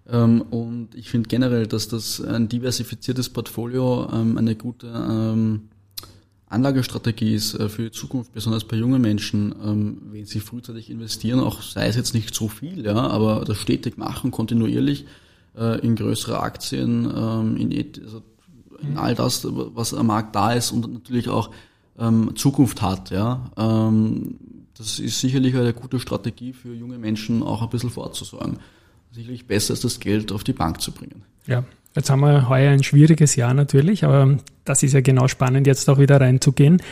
Ähm, 0.07 0.43
und 0.43 0.95
ich 0.95 1.09
finde 1.09 1.29
generell, 1.29 1.67
dass 1.67 1.89
das 1.89 2.21
ein 2.21 2.49
diversifiziertes 2.49 3.31
Portfolio 3.31 4.09
ähm, 4.13 4.37
eine 4.37 4.55
gute 4.55 4.87
Anlagestrategie 6.47 7.35
ist 7.35 7.55
äh, 7.55 7.69
für 7.69 7.85
die 7.85 7.91
Zukunft, 7.91 8.33
besonders 8.33 8.65
bei 8.65 8.77
jungen 8.77 9.01
Menschen, 9.01 9.55
wenn 10.13 10.27
sie 10.27 10.41
frühzeitig 10.41 10.91
investieren, 10.91 11.41
auch 11.41 11.63
sei 11.63 11.89
es 11.89 11.97
jetzt 11.97 12.15
nicht 12.15 12.35
so 12.35 12.49
viel, 12.49 12.85
ja, 12.85 12.95
aber 12.95 13.45
das 13.45 13.59
stetig 13.59 13.97
machen, 13.99 14.31
kontinuierlich 14.31 15.07
äh, 15.57 15.81
in 15.81 15.97
größere 15.97 16.41
Aktien, 16.41 17.05
in 17.57 17.95
also 18.05 18.23
in 18.81 18.99
all 18.99 19.15
das, 19.15 19.47
was 19.49 19.95
am 19.95 20.09
Markt 20.09 20.35
da 20.35 20.53
ist 20.53 20.71
und 20.71 20.93
natürlich 20.93 21.29
auch 21.29 21.51
ähm, 21.99 22.35
Zukunft 22.37 22.83
hat. 22.83 23.11
Ja, 23.11 23.51
ähm, 23.57 24.37
das 24.77 24.99
ist 24.99 25.21
sicherlich 25.21 25.55
eine 25.55 25.73
gute 25.73 26.01
Strategie 26.01 26.53
für 26.53 26.75
junge 26.75 26.99
Menschen, 26.99 27.43
auch 27.43 27.63
ein 27.63 27.69
bisschen 27.69 27.91
vorzusorgen. 27.91 28.59
Sicherlich 29.13 29.47
besser 29.47 29.75
ist 29.75 29.85
das 29.85 30.01
Geld 30.01 30.33
auf 30.33 30.43
die 30.43 30.53
Bank 30.53 30.81
zu 30.81 30.91
bringen. 30.91 31.23
Ja, 31.47 31.65
Jetzt 31.97 32.11
haben 32.11 32.21
wir 32.21 32.49
heuer 32.49 32.73
ein 32.73 32.83
schwieriges 32.83 33.37
Jahr 33.37 33.55
natürlich, 33.55 34.05
aber 34.05 34.37
das 34.65 34.83
ist 34.83 34.95
ja 34.95 35.01
genau 35.01 35.29
spannend, 35.29 35.67
jetzt 35.69 35.89
auch 35.89 35.99
wieder 35.99 36.21
reinzugehen. 36.21 36.83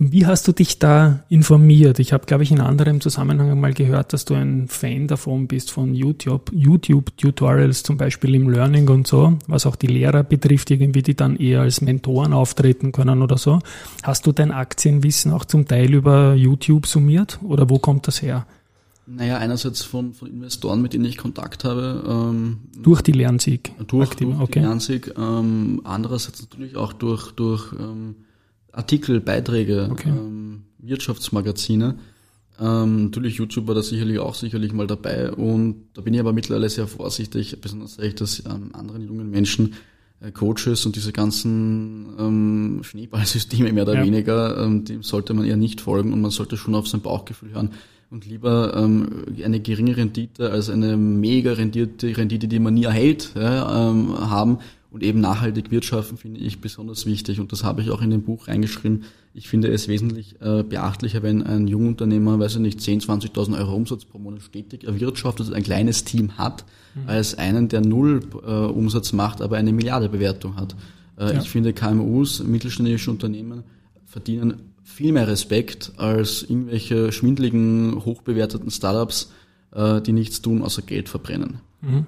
Wie 0.00 0.26
hast 0.26 0.48
du 0.48 0.52
dich 0.52 0.80
da 0.80 1.20
informiert? 1.28 2.00
Ich 2.00 2.12
habe, 2.12 2.26
glaube 2.26 2.42
ich, 2.42 2.50
in 2.50 2.60
anderem 2.60 3.00
Zusammenhang 3.00 3.52
einmal 3.52 3.72
gehört, 3.72 4.12
dass 4.12 4.24
du 4.24 4.34
ein 4.34 4.66
Fan 4.66 5.06
davon 5.06 5.46
bist 5.46 5.70
von 5.70 5.94
YouTube, 5.94 6.50
YouTube-Tutorials 6.52 7.84
zum 7.84 7.98
Beispiel 7.98 8.34
im 8.34 8.50
Learning 8.50 8.88
und 8.88 9.06
so, 9.06 9.38
was 9.46 9.64
auch 9.64 9.76
die 9.76 9.86
Lehrer 9.86 10.24
betrifft, 10.24 10.72
irgendwie, 10.72 11.02
die 11.02 11.14
dann 11.14 11.36
eher 11.36 11.60
als 11.60 11.80
Mentoren 11.80 12.32
auftreten 12.32 12.90
können 12.90 13.22
oder 13.22 13.38
so. 13.38 13.60
Hast 14.02 14.26
du 14.26 14.32
dein 14.32 14.50
Aktienwissen 14.50 15.32
auch 15.32 15.44
zum 15.44 15.68
Teil 15.68 15.94
über 15.94 16.34
YouTube 16.34 16.86
summiert 16.86 17.38
oder 17.44 17.70
wo 17.70 17.78
kommt 17.78 18.08
das 18.08 18.22
her? 18.22 18.44
Naja, 19.10 19.38
einerseits 19.38 19.82
von, 19.82 20.12
von 20.12 20.28
Investoren, 20.28 20.82
mit 20.82 20.92
denen 20.92 21.06
ich 21.06 21.16
Kontakt 21.16 21.64
habe. 21.64 22.04
Ähm, 22.06 22.58
durch 22.76 23.00
die 23.00 23.12
Lernsieg? 23.12 23.72
Durch, 23.86 24.10
durch 24.10 24.38
okay. 24.38 24.60
die 24.60 24.66
Lernsieg. 24.66 25.14
Ähm, 25.16 25.80
andererseits 25.84 26.42
natürlich 26.42 26.76
auch 26.76 26.92
durch, 26.92 27.32
durch 27.32 27.72
ähm, 27.72 28.16
Artikel, 28.70 29.20
Beiträge, 29.20 29.88
okay. 29.90 30.10
ähm, 30.10 30.64
Wirtschaftsmagazine. 30.78 31.98
Ähm, 32.60 33.04
natürlich 33.04 33.36
YouTube 33.36 33.66
war 33.66 33.74
da 33.74 33.82
sicherlich 33.82 34.18
auch 34.18 34.34
sicherlich 34.34 34.72
mal 34.74 34.86
dabei 34.86 35.32
und 35.32 35.86
da 35.94 36.02
bin 36.02 36.12
ich 36.12 36.20
aber 36.20 36.32
mittlerweile 36.32 36.68
sehr 36.68 36.88
vorsichtig, 36.88 37.60
besonders 37.60 37.94
sage 37.94 38.08
ich 38.08 38.14
das 38.16 38.44
ähm, 38.46 38.70
anderen 38.74 39.06
jungen 39.06 39.30
Menschen, 39.30 39.74
äh, 40.20 40.32
Coaches 40.32 40.84
und 40.84 40.96
diese 40.96 41.12
ganzen 41.12 42.14
ähm, 42.18 42.80
Schneeballsysteme 42.82 43.72
mehr 43.72 43.84
oder 43.84 43.94
ja. 43.94 44.04
weniger, 44.04 44.58
ähm, 44.58 44.84
dem 44.84 45.02
sollte 45.04 45.34
man 45.34 45.44
eher 45.44 45.56
nicht 45.56 45.80
folgen 45.80 46.12
und 46.12 46.20
man 46.20 46.32
sollte 46.32 46.56
schon 46.56 46.74
auf 46.74 46.88
sein 46.88 47.00
Bauchgefühl 47.00 47.52
hören 47.52 47.70
und 48.10 48.26
lieber 48.26 48.74
ähm, 48.76 49.24
eine 49.44 49.60
geringe 49.60 49.96
Rendite 49.96 50.50
als 50.50 50.70
eine 50.70 50.96
mega 50.96 51.52
Rendite, 51.52 52.16
Rendite 52.16 52.48
die 52.48 52.58
man 52.58 52.74
nie 52.74 52.84
erhält, 52.84 53.32
ja, 53.34 53.90
ähm, 53.90 54.18
haben 54.30 54.58
und 54.90 55.02
eben 55.02 55.20
nachhaltig 55.20 55.70
wirtschaften 55.70 56.16
finde 56.16 56.40
ich 56.40 56.60
besonders 56.60 57.04
wichtig 57.04 57.40
und 57.40 57.52
das 57.52 57.62
habe 57.62 57.82
ich 57.82 57.90
auch 57.90 58.00
in 58.00 58.10
dem 58.10 58.22
Buch 58.22 58.48
reingeschrieben. 58.48 59.04
Ich 59.34 59.48
finde 59.48 59.68
es 59.68 59.86
wesentlich 59.86 60.36
äh, 60.40 60.62
beachtlicher, 60.62 61.22
wenn 61.22 61.42
ein 61.42 61.68
Jungunternehmer, 61.68 62.38
weiß 62.38 62.54
ich 62.54 62.60
nicht, 62.60 62.80
10, 62.80 63.02
20.000 63.02 63.58
Euro 63.58 63.74
Umsatz 63.74 64.06
pro 64.06 64.18
Monat 64.18 64.42
stetig 64.42 64.84
erwirtschaftet, 64.84 65.52
ein 65.52 65.62
kleines 65.62 66.04
Team 66.04 66.38
hat, 66.38 66.64
mhm. 66.94 67.08
als 67.08 67.36
einen, 67.36 67.68
der 67.68 67.82
null 67.82 68.22
äh, 68.42 68.50
Umsatz 68.50 69.12
macht, 69.12 69.42
aber 69.42 69.58
eine 69.58 69.74
Milliarde 69.74 70.08
Bewertung 70.08 70.56
hat. 70.56 70.74
Äh, 71.18 71.34
ja. 71.34 71.40
Ich 71.42 71.50
finde 71.50 71.74
KMUs, 71.74 72.42
mittelständische 72.42 73.10
Unternehmen 73.10 73.64
verdienen 74.06 74.67
viel 74.98 75.12
mehr 75.12 75.28
Respekt 75.28 75.92
als 75.96 76.42
irgendwelche 76.42 77.12
schwindligen, 77.12 78.04
hochbewerteten 78.04 78.68
Startups, 78.68 79.30
äh, 79.72 80.00
die 80.00 80.12
nichts 80.12 80.42
tun, 80.42 80.60
außer 80.60 80.82
Geld 80.82 81.08
verbrennen. 81.08 81.60
Mhm. 81.82 82.06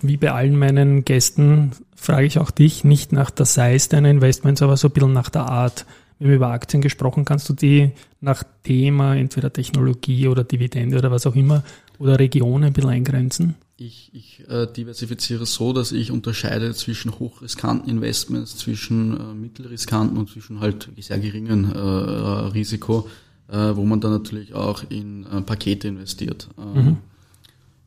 Wie 0.00 0.16
bei 0.16 0.32
allen 0.32 0.58
meinen 0.58 1.04
Gästen 1.04 1.72
frage 1.94 2.24
ich 2.24 2.38
auch 2.38 2.50
dich 2.50 2.84
nicht 2.84 3.12
nach 3.12 3.30
der 3.30 3.44
Size 3.44 3.86
deiner 3.90 4.08
Investments, 4.08 4.62
aber 4.62 4.78
so 4.78 4.88
ein 4.88 4.92
bisschen 4.92 5.12
nach 5.12 5.28
der 5.28 5.42
Art. 5.42 5.84
Wir 6.22 6.28
haben 6.28 6.36
über 6.36 6.50
Aktien 6.50 6.82
gesprochen, 6.82 7.24
kannst 7.24 7.48
du 7.48 7.52
die 7.52 7.90
nach 8.20 8.44
Thema, 8.62 9.16
entweder 9.16 9.52
Technologie 9.52 10.28
oder 10.28 10.44
Dividende 10.44 10.96
oder 10.96 11.10
was 11.10 11.26
auch 11.26 11.34
immer, 11.34 11.64
oder 11.98 12.16
Region 12.20 12.62
ein 12.62 12.72
bisschen 12.72 12.90
eingrenzen? 12.90 13.56
Ich, 13.76 14.10
ich 14.12 14.48
äh, 14.48 14.68
diversifiziere 14.68 15.46
so, 15.46 15.72
dass 15.72 15.90
ich 15.90 16.12
unterscheide 16.12 16.74
zwischen 16.74 17.18
hochriskanten 17.18 17.90
Investments, 17.90 18.56
zwischen 18.56 19.18
äh, 19.18 19.34
mittelriskanten 19.34 20.16
und 20.16 20.30
zwischen 20.30 20.60
halt 20.60 20.90
sehr 21.00 21.18
geringen 21.18 21.72
äh, 21.72 21.76
Risiko, 21.76 23.08
äh, 23.48 23.74
wo 23.74 23.82
man 23.84 24.00
dann 24.00 24.12
natürlich 24.12 24.54
auch 24.54 24.84
in 24.90 25.26
äh, 25.26 25.40
Pakete 25.40 25.88
investiert. 25.88 26.48
Ähm, 26.56 26.84
mhm. 26.84 26.96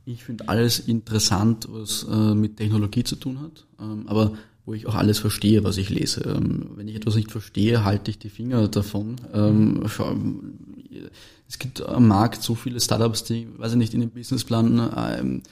Ich 0.03 0.25
finde 0.25 0.49
alles 0.49 0.79
interessant, 0.79 1.69
was 1.71 2.05
äh, 2.11 2.35
mit 2.35 2.57
Technologie 2.57 3.05
zu 3.05 3.15
tun 3.15 3.39
hat, 3.39 3.65
ähm, 3.79 4.03
aber 4.07 4.33
wo 4.65 4.73
ich 4.73 4.87
auch 4.87 4.95
alles 4.95 5.19
verstehe, 5.19 5.63
was 5.63 5.77
ich 5.77 5.89
lese. 5.89 6.21
Ähm, 6.23 6.71
wenn 6.75 6.87
ich 6.87 6.95
etwas 6.95 7.15
nicht 7.15 7.31
verstehe, 7.31 7.83
halte 7.83 8.09
ich 8.09 8.17
die 8.17 8.29
Finger 8.29 8.67
davon. 8.67 9.17
Ähm, 9.33 9.83
es 11.47 11.59
gibt 11.59 11.81
am 11.85 12.07
Markt 12.07 12.41
so 12.41 12.55
viele 12.55 12.79
Startups, 12.79 13.23
die, 13.23 13.47
weiß 13.57 13.73
ich 13.73 13.77
nicht, 13.77 13.93
in 13.93 14.01
den 14.01 14.09
Businessplan 14.09 14.91
ähm, 15.19 15.43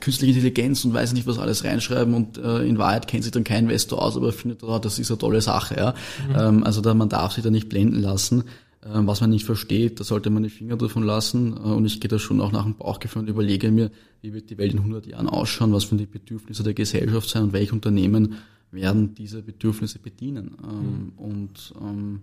künstliche 0.00 0.34
Intelligenz 0.34 0.84
und 0.84 0.94
weiß 0.94 1.14
nicht, 1.14 1.26
was 1.26 1.38
alles 1.38 1.64
reinschreiben 1.64 2.14
und 2.14 2.38
äh, 2.38 2.62
in 2.64 2.78
Wahrheit 2.78 3.08
kennt 3.08 3.24
sich 3.24 3.32
dann 3.32 3.44
kein 3.44 3.64
Investor 3.64 4.00
aus, 4.00 4.16
aber 4.16 4.32
findet, 4.32 4.62
oh, 4.62 4.78
das 4.78 4.98
ist 4.98 5.10
eine 5.10 5.18
tolle 5.18 5.40
Sache. 5.40 5.76
Ja? 5.76 5.94
Mhm. 6.28 6.36
Ähm, 6.38 6.64
also 6.64 6.80
da, 6.80 6.94
man 6.94 7.08
darf 7.08 7.32
sich 7.32 7.42
da 7.42 7.50
nicht 7.50 7.68
blenden 7.68 8.00
lassen. 8.00 8.44
Ähm, 8.84 9.06
was 9.06 9.20
man 9.20 9.30
nicht 9.30 9.46
versteht, 9.46 10.00
da 10.00 10.04
sollte 10.04 10.30
man 10.30 10.42
die 10.42 10.50
Finger 10.50 10.76
davon 10.76 11.04
lassen. 11.04 11.52
Äh, 11.56 11.60
und 11.60 11.84
ich 11.84 12.00
gehe 12.00 12.08
da 12.08 12.18
schon 12.18 12.40
auch 12.40 12.52
nach 12.52 12.64
dem 12.64 12.74
Bauchgefühl 12.74 13.22
und 13.22 13.28
überlege 13.28 13.70
mir, 13.70 13.90
wie 14.22 14.32
wird 14.32 14.50
die 14.50 14.58
Welt 14.58 14.72
in 14.72 14.78
100 14.78 15.06
Jahren 15.06 15.28
ausschauen, 15.28 15.72
was 15.72 15.84
für 15.84 15.96
die 15.96 16.06
Bedürfnisse 16.06 16.62
der 16.62 16.74
Gesellschaft 16.74 17.28
sein 17.28 17.44
und 17.44 17.52
welche 17.52 17.72
Unternehmen 17.72 18.34
werden 18.72 19.14
diese 19.14 19.42
Bedürfnisse 19.42 19.98
bedienen. 19.98 20.56
Ähm, 20.64 20.78
mhm. 20.78 21.12
Und 21.16 21.74
ähm, 21.80 22.20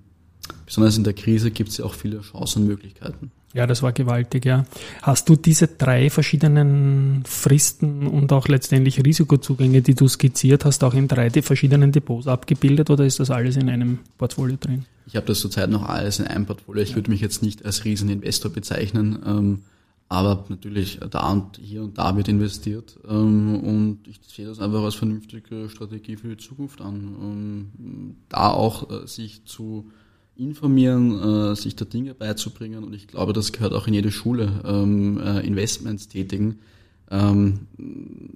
besonders 0.66 0.98
in 0.98 1.04
der 1.04 1.14
Krise 1.14 1.52
gibt 1.52 1.70
es 1.70 1.78
ja 1.78 1.86
auch 1.86 1.94
viele 1.94 2.22
Chancen 2.22 2.64
und 2.64 2.68
Möglichkeiten. 2.68 3.32
Ja, 3.54 3.66
das 3.66 3.82
war 3.82 3.94
gewaltig, 3.94 4.46
ja. 4.46 4.66
Hast 5.02 5.28
du 5.28 5.36
diese 5.36 5.68
drei 5.68 6.12
verschiedenen 6.12 7.24
Fristen 7.26 8.06
und 8.06 8.32
auch 8.32 8.48
letztendlich 8.48 9.04
Risikozugänge, 9.04 9.82
die 9.82 9.96
du 9.96 10.08
skizziert 10.08 10.66
hast, 10.66 10.84
auch 10.84 10.94
in 10.94 11.08
drei 11.08 11.32
verschiedenen 11.32 11.92
Depots 11.92 12.28
abgebildet 12.28 12.92
oder 12.92 13.06
ist 13.06 13.20
das 13.20 13.32
alles 13.32 13.56
in 13.56 13.70
einem 13.70 14.00
Portfolio 14.20 14.58
drin? 14.60 14.86
Ich 15.08 15.16
habe 15.16 15.26
das 15.26 15.40
zurzeit 15.40 15.72
noch 15.72 15.90
alles 15.90 16.20
in 16.20 16.28
einem 16.28 16.46
Portfolio. 16.46 16.84
Ich 16.84 16.92
ja. 16.92 16.96
würde 16.98 17.10
mich 17.10 17.22
jetzt 17.22 17.42
nicht 17.42 17.66
als 17.66 17.86
Rieseninvestor 17.86 18.52
bezeichnen, 18.52 19.18
ähm, 19.26 19.60
aber 20.10 20.46
natürlich 20.50 21.00
da 21.10 21.32
und 21.32 21.58
hier 21.58 21.84
und 21.84 21.98
da 21.98 22.16
wird 22.16 22.28
investiert 22.28 23.00
ähm, 23.08 23.60
und 23.62 24.08
ich 24.08 24.20
sehe 24.28 24.46
das 24.46 24.60
einfach 24.60 24.84
als 24.84 24.96
vernünftige 24.96 25.70
Strategie 25.70 26.18
für 26.18 26.36
die 26.36 26.38
Zukunft 26.38 26.82
an. 26.82 27.16
Ähm, 27.20 28.16
da 28.28 28.52
auch 28.52 28.92
äh, 28.92 29.08
sich 29.08 29.46
zu 29.46 29.90
informieren, 30.40 31.52
äh, 31.52 31.56
sich 31.56 31.76
da 31.76 31.86
Dinge 31.86 32.14
beizubringen 32.14 32.84
und 32.84 32.94
ich 32.94 33.08
glaube, 33.08 33.34
das 33.34 33.52
gehört 33.52 33.74
auch 33.74 33.88
in 33.88 33.94
jede 33.94 34.12
Schule, 34.12 34.62
ähm, 34.66 35.20
äh, 35.20 35.46
Investments 35.46 36.08
tätigen. 36.08 36.60
Ähm, 37.12 37.62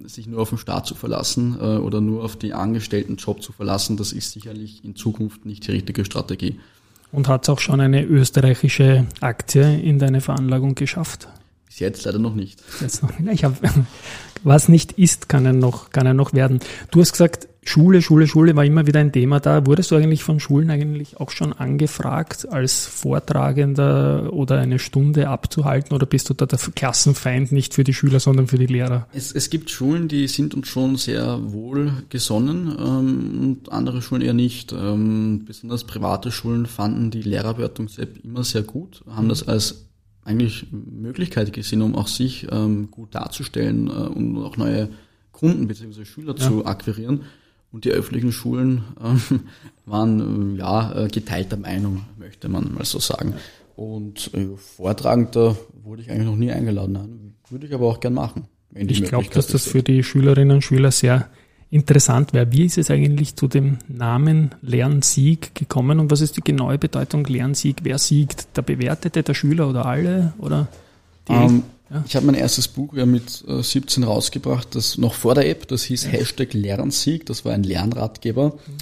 sich 0.04 0.26
nur 0.26 0.40
auf 0.40 0.48
den 0.48 0.58
Staat 0.58 0.84
zu 0.84 0.96
verlassen 0.96 1.56
äh, 1.60 1.76
oder 1.76 2.00
nur 2.00 2.24
auf 2.24 2.34
die 2.34 2.54
angestellten 2.54 3.14
Job 3.16 3.40
zu 3.40 3.52
verlassen, 3.52 3.96
das 3.96 4.12
ist 4.12 4.32
sicherlich 4.32 4.84
in 4.84 4.96
Zukunft 4.96 5.46
nicht 5.46 5.64
die 5.68 5.70
richtige 5.70 6.04
Strategie. 6.04 6.58
Und 7.12 7.28
hat 7.28 7.44
es 7.44 7.48
auch 7.50 7.60
schon 7.60 7.80
eine 7.80 8.02
österreichische 8.02 9.06
Aktie 9.20 9.80
in 9.80 10.00
deine 10.00 10.20
Veranlagung 10.20 10.74
geschafft? 10.74 11.28
Bis 11.66 11.78
jetzt 11.78 12.04
leider 12.04 12.18
noch 12.18 12.34
nicht. 12.34 12.62
Jetzt 12.80 13.02
noch 13.02 13.16
nicht. 13.16 13.32
Ich 13.32 13.44
hab, 13.44 13.60
was 14.42 14.68
nicht 14.68 14.92
ist, 14.92 15.28
kann 15.28 15.46
er 15.46 15.52
noch, 15.52 15.90
kann 15.90 16.06
er 16.06 16.14
noch 16.14 16.32
werden. 16.32 16.58
Du 16.90 17.00
hast 17.00 17.12
gesagt, 17.12 17.46
Schule, 17.66 18.02
Schule, 18.02 18.26
Schule 18.26 18.54
war 18.56 18.64
immer 18.64 18.86
wieder 18.86 19.00
ein 19.00 19.12
Thema 19.12 19.40
da. 19.40 19.66
Wurdest 19.66 19.90
du 19.90 19.96
eigentlich 19.96 20.22
von 20.22 20.38
Schulen 20.38 20.70
eigentlich 20.70 21.18
auch 21.18 21.30
schon 21.30 21.52
angefragt, 21.52 22.46
als 22.50 22.86
Vortragender 22.86 24.32
oder 24.32 24.58
eine 24.58 24.78
Stunde 24.78 25.28
abzuhalten 25.28 25.94
oder 25.94 26.06
bist 26.06 26.28
du 26.28 26.34
da 26.34 26.46
der 26.46 26.58
Klassenfeind 26.58 27.52
nicht 27.52 27.74
für 27.74 27.84
die 27.84 27.94
Schüler, 27.94 28.20
sondern 28.20 28.46
für 28.46 28.58
die 28.58 28.66
Lehrer? 28.66 29.08
Es, 29.12 29.32
es 29.32 29.50
gibt 29.50 29.70
Schulen, 29.70 30.08
die 30.08 30.28
sind 30.28 30.54
uns 30.54 30.68
schon 30.68 30.96
sehr 30.96 31.40
wohlgesonnen 31.42 32.76
ähm, 32.78 33.40
und 33.40 33.72
andere 33.72 34.02
Schulen 34.02 34.22
eher 34.22 34.34
nicht. 34.34 34.72
Ähm, 34.72 35.44
besonders 35.46 35.84
private 35.84 36.30
Schulen 36.30 36.66
fanden 36.66 37.10
die 37.10 37.22
Lehrerwertungs-App 37.22 38.24
immer 38.24 38.44
sehr 38.44 38.62
gut, 38.62 39.02
haben 39.08 39.28
das 39.28 39.46
als 39.48 39.86
eigentlich 40.24 40.66
Möglichkeit 40.70 41.52
gesehen, 41.52 41.82
um 41.82 41.94
auch 41.94 42.08
sich 42.08 42.46
ähm, 42.50 42.90
gut 42.90 43.14
darzustellen 43.14 43.88
äh, 43.88 43.90
und 43.90 44.38
auch 44.38 44.56
neue 44.56 44.88
Kunden 45.32 45.66
bzw. 45.66 46.04
Schüler 46.04 46.34
ja. 46.38 46.48
zu 46.48 46.64
akquirieren. 46.64 47.22
Und 47.74 47.84
die 47.84 47.90
öffentlichen 47.90 48.30
Schulen 48.30 48.84
ähm, 49.02 49.40
waren 49.84 50.54
äh, 50.54 50.58
ja 50.58 51.06
äh, 51.06 51.08
geteilter 51.08 51.56
Meinung, 51.56 52.04
möchte 52.16 52.48
man 52.48 52.72
mal 52.72 52.84
so 52.84 53.00
sagen. 53.00 53.34
Und 53.74 54.30
äh, 54.32 54.46
Vortragender 54.56 55.56
wurde 55.82 56.02
ich 56.02 56.08
eigentlich 56.08 56.26
noch 56.26 56.36
nie 56.36 56.52
eingeladen. 56.52 57.34
würde 57.50 57.66
ich 57.66 57.74
aber 57.74 57.86
auch 57.86 57.98
gern 57.98 58.14
machen. 58.14 58.44
ich 58.76 59.02
glaube, 59.02 59.26
dass 59.28 59.48
das 59.48 59.66
für 59.66 59.82
die 59.82 60.04
Schülerinnen 60.04 60.58
und 60.58 60.62
Schüler 60.62 60.92
sehr 60.92 61.28
interessant 61.68 62.32
wäre. 62.32 62.52
Wie 62.52 62.64
ist 62.64 62.78
es 62.78 62.92
eigentlich 62.92 63.34
zu 63.34 63.48
dem 63.48 63.78
Namen 63.88 64.54
Lernsieg 64.62 65.56
gekommen 65.56 65.98
und 65.98 66.12
was 66.12 66.20
ist 66.20 66.36
die 66.36 66.42
genaue 66.42 66.78
Bedeutung 66.78 67.24
Lernsieg? 67.24 67.78
Wer 67.82 67.98
siegt? 67.98 68.56
Der 68.56 68.62
Bewertete, 68.62 69.24
der 69.24 69.34
Schüler 69.34 69.68
oder 69.68 69.84
alle? 69.86 70.32
Oder 70.38 70.68
die 71.26 71.32
um, 71.32 71.42
ähm, 71.42 71.62
ja? 71.90 72.04
Ich 72.06 72.16
habe 72.16 72.26
mein 72.26 72.34
erstes 72.34 72.68
Buch 72.68 72.94
ja 72.94 73.06
mit 73.06 73.44
17 73.46 74.02
äh, 74.02 74.06
rausgebracht, 74.06 74.74
das 74.74 74.98
noch 74.98 75.14
vor 75.14 75.34
der 75.34 75.48
App, 75.48 75.68
das 75.68 75.84
hieß 75.84 76.04
ja. 76.04 76.10
Hashtag 76.10 76.54
Lernsieg, 76.54 77.26
das 77.26 77.44
war 77.44 77.52
ein 77.52 77.62
Lernratgeber. 77.62 78.50
Mhm. 78.50 78.76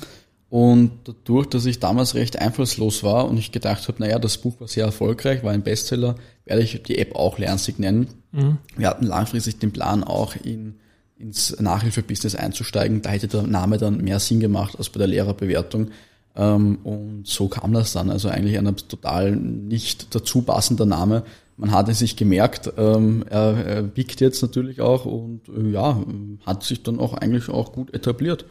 Und 0.51 0.91
dadurch, 1.05 1.47
dass 1.47 1.65
ich 1.65 1.79
damals 1.79 2.15
recht 2.15 2.39
einfallslos 2.39 3.03
war 3.03 3.27
und 3.27 3.39
ich 3.39 3.53
gedacht 3.53 3.89
habe, 3.89 4.03
naja, 4.03 4.19
das 4.19 4.37
Buch 4.37 4.61
war 4.61 4.69
sehr 4.69 4.85
erfolgreich, 4.85 5.43
war 5.43 5.53
ein 5.53 5.63
Bestseller, 5.63 6.17
werde 6.45 6.63
ich 6.63 6.83
die 6.83 6.99
App 6.99 7.15
auch 7.15 7.39
Lernsieg 7.39 7.79
nennen. 7.79 8.09
Mhm. 8.33 8.59
Wir 8.77 8.89
hatten 8.89 9.07
langfristig 9.07 9.59
den 9.59 9.73
Plan, 9.73 10.05
auch 10.05 10.37
in 10.37 10.75
ins 11.23 11.59
Nachhilfebusiness 11.59 12.35
einzusteigen. 12.35 13.01
Da 13.01 13.11
hätte 13.11 13.29
der 13.29 13.45
Name 13.45 13.79
dann 13.79 13.99
mehr 13.99 14.19
Sinn 14.19 14.41
gemacht 14.41 14.77
als 14.77 14.91
bei 14.91 14.99
der 14.99 15.07
Lehrerbewertung. 15.07 15.89
Ähm, 16.35 16.79
und 16.83 17.27
so 17.27 17.49
kam 17.49 17.73
das 17.73 17.93
dann. 17.93 18.11
Also 18.11 18.29
eigentlich 18.29 18.59
ein 18.59 18.77
total 18.77 19.37
nicht 19.37 20.15
dazu 20.15 20.43
passender 20.43 20.85
Name. 20.85 21.23
Man 21.63 21.71
hatte 21.71 21.95
sich 21.95 22.17
gemerkt, 22.17 22.73
ähm, 22.77 23.25
er, 23.31 23.65
er 23.65 23.83
biegt 23.83 24.21
jetzt 24.21 24.43
natürlich 24.43 24.81
auch 24.81 25.05
und 25.05 25.43
äh, 25.49 25.71
ja, 25.71 26.03
hat 26.45 26.65
sich 26.65 26.83
dann 26.83 26.99
auch 26.99 27.15
eigentlich 27.15 27.49
auch 27.49 27.73
gut 27.73 27.95
etabliert. 27.95 28.47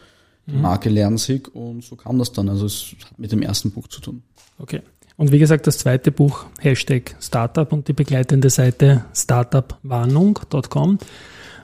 Die 0.47 0.55
mhm. 0.55 0.61
Marke 0.61 0.89
Lernsieg 0.89 1.53
und 1.53 1.83
so 1.83 1.97
kam 1.97 2.17
das 2.19 2.31
dann. 2.31 2.47
Also 2.47 2.65
es 2.65 2.95
hat 3.03 3.19
mit 3.19 3.33
dem 3.33 3.41
ersten 3.41 3.71
Buch 3.71 3.89
zu 3.89 3.99
tun. 3.99 4.23
Okay. 4.59 4.81
Und 5.17 5.33
wie 5.33 5.39
gesagt, 5.39 5.67
das 5.67 5.77
zweite 5.77 6.11
Buch, 6.11 6.45
Hashtag 6.59 7.15
Startup 7.19 7.71
und 7.73 7.89
die 7.89 7.93
begleitende 7.93 8.49
Seite 8.49 9.03
startupwarnung.com. 9.13 10.97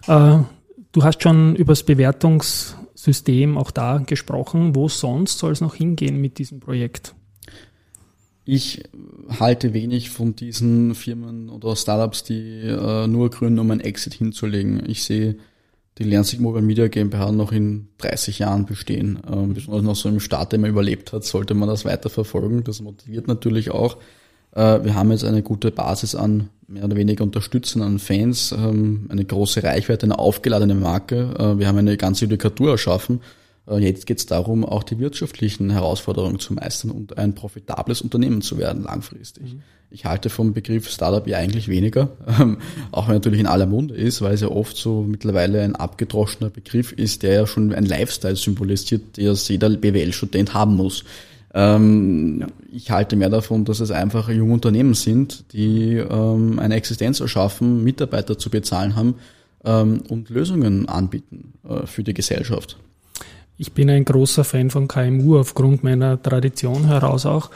Äh, 0.07 0.39
Du 0.97 1.03
hast 1.03 1.21
schon 1.21 1.55
über 1.55 1.73
das 1.73 1.83
Bewertungssystem 1.83 3.55
auch 3.57 3.69
da 3.69 3.99
gesprochen. 3.99 4.75
Wo 4.75 4.89
sonst 4.89 5.37
soll 5.37 5.51
es 5.51 5.61
noch 5.61 5.75
hingehen 5.75 6.19
mit 6.19 6.39
diesem 6.39 6.59
Projekt? 6.59 7.13
Ich 8.49 8.81
halte 9.41 9.73
wenig 9.73 10.09
von 10.09 10.33
diesen 10.33 10.95
Firmen 10.95 11.49
oder 11.49 11.75
Startups, 11.75 12.23
die 12.23 12.61
äh, 12.61 13.05
nur 13.05 13.29
gründen, 13.29 13.59
um 13.59 13.69
einen 13.71 13.81
Exit 13.81 14.13
hinzulegen. 14.13 14.89
Ich 14.89 15.03
sehe 15.03 15.35
die 15.97 16.05
Lernsieg 16.05 16.39
Mobile 16.39 16.63
Media 16.63 16.87
GmbH 16.87 17.33
noch 17.33 17.51
in 17.51 17.89
30 17.97 18.39
Jahren 18.39 18.65
bestehen. 18.65 19.19
Ähm, 19.29 19.53
besonders 19.53 19.83
noch 19.83 19.95
so 19.97 20.07
im 20.07 20.21
Start, 20.21 20.53
den 20.53 20.61
man 20.61 20.69
überlebt 20.69 21.11
hat, 21.11 21.25
sollte 21.25 21.55
man 21.55 21.67
das 21.67 21.83
weiter 21.83 22.09
verfolgen. 22.09 22.63
Das 22.63 22.79
motiviert 22.79 23.27
natürlich 23.27 23.71
auch. 23.71 23.97
Äh, 24.55 24.81
wir 24.81 24.95
haben 24.95 25.11
jetzt 25.11 25.25
eine 25.25 25.43
gute 25.43 25.69
Basis 25.71 26.15
an 26.15 26.47
mehr 26.69 26.85
oder 26.85 26.95
weniger 26.95 27.25
Unterstützern, 27.25 27.81
an 27.81 27.99
Fans, 27.99 28.53
ähm, 28.53 29.07
eine 29.09 29.25
große 29.25 29.61
Reichweite, 29.61 30.05
eine 30.05 30.19
aufgeladene 30.19 30.75
Marke. 30.75 31.35
Äh, 31.37 31.59
wir 31.59 31.67
haben 31.67 31.79
eine 31.79 31.97
ganze 31.97 32.23
Judikatur 32.23 32.71
erschaffen. 32.71 33.19
Äh, 33.67 33.77
jetzt 33.79 34.05
geht 34.05 34.19
es 34.19 34.25
darum, 34.25 34.65
auch 34.65 34.83
die 34.83 34.99
wirtschaftlichen 34.99 35.69
Herausforderungen 35.69 36.39
zu 36.39 36.53
meistern 36.53 36.91
und 36.91 37.17
ein 37.17 37.35
profitables 37.35 38.01
Unternehmen 38.01 38.41
zu 38.41 38.57
werden 38.57 38.83
langfristig. 38.83 39.53
Mhm. 39.53 39.61
Ich 39.89 40.03
halte 40.03 40.29
vom 40.29 40.53
Begriff 40.53 40.89
Startup 40.89 41.25
ja 41.27 41.37
eigentlich 41.37 41.69
weniger, 41.69 42.09
ähm, 42.39 42.57
auch 42.91 43.07
wenn 43.07 43.15
natürlich 43.15 43.39
in 43.39 43.47
aller 43.47 43.67
Munde 43.67 43.95
ist, 43.95 44.21
weil 44.21 44.33
es 44.33 44.41
ja 44.41 44.49
oft 44.49 44.75
so 44.75 45.03
mittlerweile 45.03 45.61
ein 45.61 45.75
abgedroschener 45.75 46.49
Begriff 46.49 46.91
ist, 46.91 47.23
der 47.23 47.33
ja 47.33 47.47
schon 47.47 47.73
ein 47.73 47.85
Lifestyle 47.85 48.35
symbolisiert, 48.35 49.15
der 49.15 49.33
jeder 49.33 49.69
BWL-Student 49.69 50.53
haben 50.53 50.75
muss. 50.75 51.05
Ähm, 51.53 52.41
ja. 52.41 52.47
Ich 52.73 52.91
halte 52.91 53.15
mehr 53.15 53.29
davon, 53.29 53.63
dass 53.63 53.79
es 53.79 53.89
einfach 53.91 54.29
junge 54.29 54.53
Unternehmen 54.53 54.93
sind, 54.93 55.45
die 55.53 55.95
ähm, 55.95 56.59
eine 56.59 56.75
Existenz 56.75 57.21
erschaffen, 57.21 57.83
Mitarbeiter 57.83 58.37
zu 58.37 58.49
bezahlen 58.49 58.97
haben 58.97 59.15
ähm, 59.63 60.03
und 60.09 60.29
Lösungen 60.29 60.89
anbieten 60.89 61.53
äh, 61.67 61.87
für 61.87 62.03
die 62.03 62.13
Gesellschaft. 62.13 62.77
Ich 63.57 63.73
bin 63.73 63.89
ein 63.89 64.05
großer 64.05 64.43
Fan 64.43 64.69
von 64.69 64.87
KMU 64.87 65.39
aufgrund 65.39 65.83
meiner 65.83 66.21
Tradition 66.21 66.85
heraus 66.85 67.25
auch. 67.25 67.49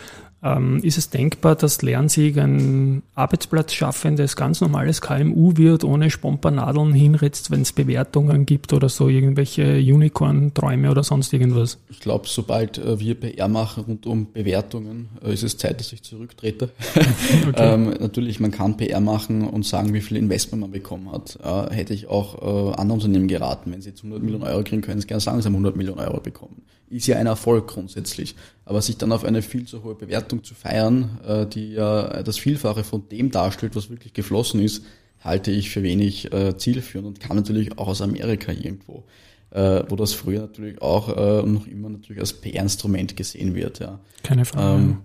Ähm, 0.44 0.80
ist 0.82 0.98
es 0.98 1.12
denkbar, 1.12 1.56
dass 1.56 1.84
Lernsieg 1.84 2.38
ein 2.38 3.04
arbeitsplatzschaffendes, 3.14 4.36
ganz 4.36 4.60
normales 4.60 5.00
KMU 5.00 5.56
wird, 5.56 5.84
ohne 5.84 6.10
Spompernadeln 6.10 6.94
hinritzt, 6.94 7.52
wenn 7.52 7.62
es 7.62 7.72
Bewertungen 7.72 8.48
gibt 8.48 8.74
oder 8.74 8.90
so 8.90 9.08
irgendwelche 9.08 9.78
Unicorn-Träume 9.78 10.90
oder 10.90 11.04
sonst 11.04 11.32
irgendwas? 11.34 11.78
Ich 11.90 12.00
glaube, 12.00 12.28
sobald 12.28 12.80
äh, 12.80 13.00
wir 13.00 13.16
PR 13.16 13.48
machen 13.48 13.84
rund 13.88 14.08
um 14.08 14.32
Bewertungen, 14.32 15.10
äh, 15.24 15.32
ist 15.32 15.44
es 15.44 15.58
Zeit, 15.58 15.80
dass 15.80 15.94
ich 15.94 16.02
zurücktrete. 16.02 16.70
okay. 17.48 17.54
ähm, 17.56 17.94
natürlich, 18.00 18.40
man 18.40 18.50
kann 18.50 18.78
PR 18.78 19.00
machen 19.00 19.48
und 19.48 19.64
sagen, 19.64 19.94
wie 19.94 20.02
viel 20.02 20.18
Investment 20.18 20.62
man 20.62 20.72
bekommen 20.72 21.12
hat. 21.12 21.38
Äh, 21.44 21.76
hätte 21.76 21.94
ich 21.94 22.08
auch 22.08 22.42
äh, 22.42 22.74
anderen 22.74 23.00
Unternehmen 23.02 23.28
geraten. 23.28 23.72
Wenn 23.72 23.82
sie 23.82 23.90
jetzt 23.90 24.04
100 24.04 24.24
Millionen 24.24 24.44
Euro 24.46 24.64
kriegen, 24.64 24.82
können 24.82 25.02
sie 25.02 25.08
gerne 25.08 25.22
sagen, 25.22 25.40
sie 25.40 25.46
haben 25.46 25.54
100 25.54 25.76
Millionen 25.76 26.00
Euro 26.00 26.20
bekommen. 26.20 26.64
Ist 26.92 27.08
ja 27.08 27.18
ein 27.18 27.26
Erfolg 27.26 27.68
grundsätzlich. 27.68 28.36
Aber 28.66 28.82
sich 28.82 28.98
dann 28.98 29.12
auf 29.12 29.24
eine 29.24 29.42
viel 29.42 29.66
zu 29.66 29.84
hohe 29.84 29.96
Bewertung 29.96 30.44
zu 30.44 30.54
feiern, 30.54 31.20
äh, 31.26 31.46
die 31.46 31.72
ja 31.72 32.22
das 32.22 32.38
Vielfache 32.38 32.84
von 32.84 33.08
dem 33.10 33.32
darstellt, 33.32 33.76
was 33.76 33.90
wirklich 33.90 34.14
geflossen 34.14 34.62
ist, 34.62 34.84
halte 35.22 35.52
ich 35.52 35.70
für 35.70 35.84
wenig 35.84 36.34
äh, 36.34 36.58
zielführend 36.58 37.08
und 37.08 37.20
kam 37.20 37.38
natürlich 37.38 37.78
auch 37.78 37.88
aus 37.88 38.02
Amerika 38.02 38.52
irgendwo, 38.52 39.06
äh, 39.52 39.84
wo 39.88 39.96
das 39.96 40.14
früher 40.14 40.42
natürlich 40.42 40.82
auch 40.82 41.10
äh, 41.10 41.42
und 41.42 41.54
noch 41.54 41.68
immer 41.68 41.90
natürlich 41.90 42.20
als 42.20 42.34
PR-Instrument 42.34 43.16
gesehen 43.16 43.56
wird. 43.56 43.80
Ja. 43.80 44.00
Keine 44.24 44.46
Frage. 44.46 44.82
Ähm, 44.82 44.98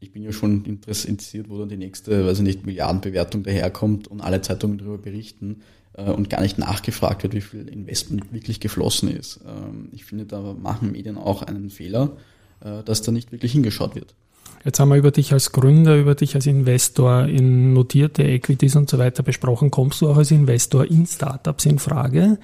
ich 0.00 0.12
bin 0.12 0.22
ja 0.22 0.32
schon 0.32 0.64
interessiert, 0.64 1.48
wo 1.48 1.58
dann 1.58 1.68
die 1.68 1.76
nächste, 1.76 2.26
weiß 2.26 2.38
ich 2.38 2.44
nicht, 2.44 2.66
Milliardenbewertung 2.66 3.42
daherkommt 3.42 4.08
und 4.08 4.20
alle 4.20 4.42
Zeitungen 4.42 4.78
darüber 4.78 4.98
berichten 4.98 5.62
und 6.02 6.30
gar 6.30 6.40
nicht 6.40 6.58
nachgefragt 6.58 7.22
wird, 7.22 7.34
wie 7.34 7.40
viel 7.40 7.68
Investment 7.68 8.32
wirklich 8.32 8.60
geflossen 8.60 9.10
ist. 9.10 9.40
Ähm, 9.46 9.88
ich 9.92 10.04
finde, 10.04 10.24
da 10.24 10.54
machen 10.54 10.92
Medien 10.92 11.18
auch 11.18 11.42
einen 11.42 11.70
Fehler 11.70 12.12
äh, 12.60 12.82
dass 12.84 13.02
da 13.02 13.12
nicht 13.12 13.32
wirklich 13.32 13.52
hingeschaut 13.52 13.94
wird. 13.94 14.14
Jetzt 14.64 14.80
haben 14.80 14.88
wir 14.88 14.96
über 14.96 15.12
dich 15.12 15.32
als 15.32 15.52
Gründer, 15.52 15.96
über 15.96 16.14
dich 16.14 16.34
als 16.34 16.46
Investor 16.46 17.26
in 17.26 17.72
notierte 17.72 18.24
Equities 18.24 18.74
und 18.74 18.90
so 18.90 18.98
weiter 18.98 19.22
besprochen. 19.22 19.70
Kommst 19.70 20.00
du 20.00 20.08
auch 20.08 20.16
als 20.16 20.32
Investor 20.32 20.84
in 20.84 21.06
Startups 21.06 21.64
in 21.64 21.78
Frage? 21.78 22.38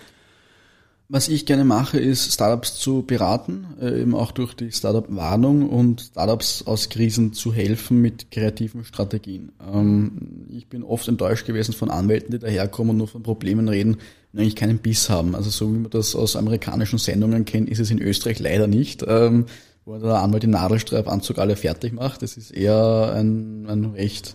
Was 1.08 1.28
ich 1.28 1.44
gerne 1.44 1.64
mache, 1.64 1.98
ist 1.98 2.32
Startups 2.32 2.76
zu 2.76 3.02
beraten, 3.02 3.66
äh, 3.80 4.00
eben 4.00 4.14
auch 4.14 4.32
durch 4.32 4.54
die 4.54 4.72
Startup-Warnung 4.72 5.68
und 5.68 6.00
Startups 6.00 6.62
aus 6.66 6.88
Krisen 6.88 7.34
zu 7.34 7.52
helfen 7.52 8.00
mit 8.00 8.30
kreativen 8.30 8.84
Strategien. 8.84 9.52
Ähm, 9.70 10.46
ich 10.48 10.66
bin 10.68 10.82
oft 10.82 11.06
enttäuscht 11.06 11.46
gewesen 11.46 11.74
von 11.74 11.90
Anwälten, 11.90 12.30
die 12.32 12.38
daherkommen 12.38 12.92
und 12.92 12.96
nur 12.96 13.08
von 13.08 13.22
Problemen 13.22 13.68
reden 13.68 13.98
und 14.32 14.40
eigentlich 14.40 14.56
keinen 14.56 14.78
Biss 14.78 15.10
haben. 15.10 15.34
Also 15.34 15.50
so 15.50 15.68
wie 15.74 15.78
man 15.78 15.90
das 15.90 16.16
aus 16.16 16.36
amerikanischen 16.36 16.98
Sendungen 16.98 17.44
kennt, 17.44 17.68
ist 17.68 17.80
es 17.80 17.90
in 17.90 18.00
Österreich 18.00 18.38
leider 18.38 18.66
nicht. 18.66 19.04
Ähm, 19.06 19.44
wo 19.84 19.98
der 19.98 20.14
Anwalt 20.14 20.44
im 20.44 20.50
Nadelstreifanzug 20.50 21.38
alle 21.38 21.56
fertig 21.56 21.92
macht. 21.92 22.22
Das 22.22 22.36
ist 22.36 22.50
eher 22.50 23.12
ein, 23.14 23.66
ein 23.68 23.84
recht 23.84 24.34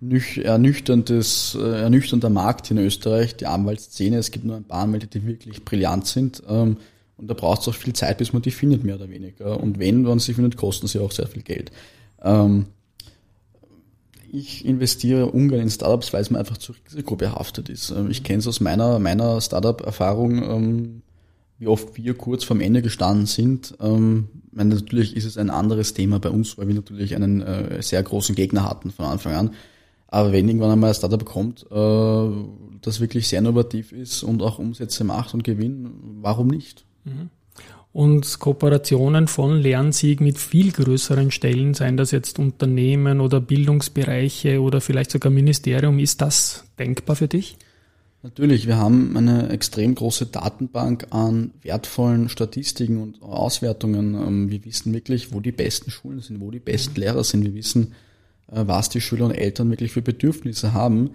ernüchterndes, 0.00 1.56
äh, 1.60 1.82
ernüchternder 1.82 2.30
Markt 2.30 2.70
in 2.70 2.78
Österreich, 2.78 3.36
die 3.36 3.46
Anwaltsszene. 3.46 4.16
Es 4.16 4.30
gibt 4.30 4.44
nur 4.44 4.56
ein 4.56 4.64
paar 4.64 4.82
Anwälte, 4.82 5.06
die 5.06 5.26
wirklich 5.26 5.64
brillant 5.64 6.06
sind. 6.06 6.42
Ähm, 6.48 6.78
und 7.16 7.28
da 7.28 7.34
braucht 7.34 7.60
es 7.60 7.68
auch 7.68 7.74
viel 7.74 7.92
Zeit, 7.92 8.18
bis 8.18 8.32
man 8.32 8.40
die 8.40 8.50
findet, 8.50 8.82
mehr 8.82 8.94
oder 8.94 9.10
weniger. 9.10 9.60
Und 9.60 9.78
wenn 9.78 10.02
man 10.02 10.18
sie 10.18 10.32
findet, 10.32 10.56
kosten 10.56 10.86
sie 10.86 11.00
auch 11.00 11.12
sehr 11.12 11.26
viel 11.26 11.42
Geld. 11.42 11.70
Ähm, 12.22 12.66
ich 14.32 14.64
investiere 14.64 15.26
ungern 15.26 15.60
in 15.60 15.70
Startups, 15.70 16.12
weil 16.12 16.22
es 16.22 16.30
mir 16.30 16.38
einfach 16.38 16.56
zu 16.56 16.72
risikobehaftet 16.86 17.68
ist. 17.68 17.90
Ähm, 17.90 18.10
ich 18.10 18.24
kenne 18.24 18.38
es 18.38 18.46
aus 18.46 18.60
meiner, 18.60 18.98
meiner 18.98 19.40
Startup-Erfahrung. 19.40 21.02
Wie 21.58 21.66
oft 21.66 21.94
wir 21.98 22.14
kurz 22.14 22.42
vorm 22.44 22.62
Ende 22.62 22.80
gestanden 22.80 23.26
sind. 23.26 23.74
Ähm, 23.80 24.28
meine, 24.50 24.74
natürlich 24.74 25.14
ist 25.14 25.26
es 25.26 25.36
ein 25.36 25.50
anderes 25.50 25.92
Thema 25.92 26.18
bei 26.18 26.30
uns, 26.30 26.56
weil 26.56 26.68
wir 26.68 26.74
natürlich 26.74 27.14
einen 27.14 27.42
äh, 27.42 27.82
sehr 27.82 28.02
großen 28.02 28.34
Gegner 28.34 28.64
hatten 28.64 28.90
von 28.90 29.04
Anfang 29.04 29.34
an. 29.34 29.50
Aber 30.10 30.32
wenn 30.32 30.48
irgendwann 30.48 30.72
einmal 30.72 30.90
ein 30.90 30.94
Startup 30.94 31.24
kommt, 31.24 31.66
äh, 31.70 32.28
das 32.82 33.00
wirklich 33.00 33.28
sehr 33.28 33.38
innovativ 33.38 33.92
ist 33.92 34.22
und 34.22 34.42
auch 34.42 34.58
Umsätze 34.58 35.04
macht 35.04 35.34
und 35.34 35.44
gewinnt, 35.44 35.88
warum 36.20 36.48
nicht? 36.48 36.84
Mhm. 37.04 37.30
Und 37.92 38.38
Kooperationen 38.38 39.26
von 39.26 39.56
Lernsieg 39.58 40.20
mit 40.20 40.38
viel 40.38 40.70
größeren 40.70 41.30
Stellen, 41.30 41.74
seien 41.74 41.96
das 41.96 42.12
jetzt 42.12 42.38
Unternehmen 42.38 43.20
oder 43.20 43.40
Bildungsbereiche 43.40 44.60
oder 44.60 44.80
vielleicht 44.80 45.10
sogar 45.10 45.32
Ministerium, 45.32 45.98
ist 45.98 46.20
das 46.20 46.64
denkbar 46.78 47.16
für 47.16 47.26
dich? 47.26 47.56
Natürlich, 48.22 48.66
wir 48.66 48.76
haben 48.76 49.16
eine 49.16 49.48
extrem 49.48 49.94
große 49.94 50.26
Datenbank 50.26 51.06
an 51.10 51.52
wertvollen 51.62 52.28
Statistiken 52.28 52.98
und 52.98 53.22
Auswertungen. 53.22 54.14
Ähm, 54.14 54.50
wir 54.50 54.64
wissen 54.64 54.92
wirklich, 54.92 55.32
wo 55.32 55.40
die 55.40 55.52
besten 55.52 55.90
Schulen 55.90 56.20
sind, 56.20 56.40
wo 56.40 56.50
die 56.50 56.58
besten 56.58 56.92
mhm. 56.94 57.00
Lehrer 57.00 57.24
sind. 57.24 57.44
Wir 57.44 57.54
wissen, 57.54 57.94
was 58.52 58.88
die 58.88 59.00
Schüler 59.00 59.26
und 59.26 59.32
Eltern 59.32 59.70
wirklich 59.70 59.92
für 59.92 60.02
Bedürfnisse 60.02 60.72
haben. 60.72 61.10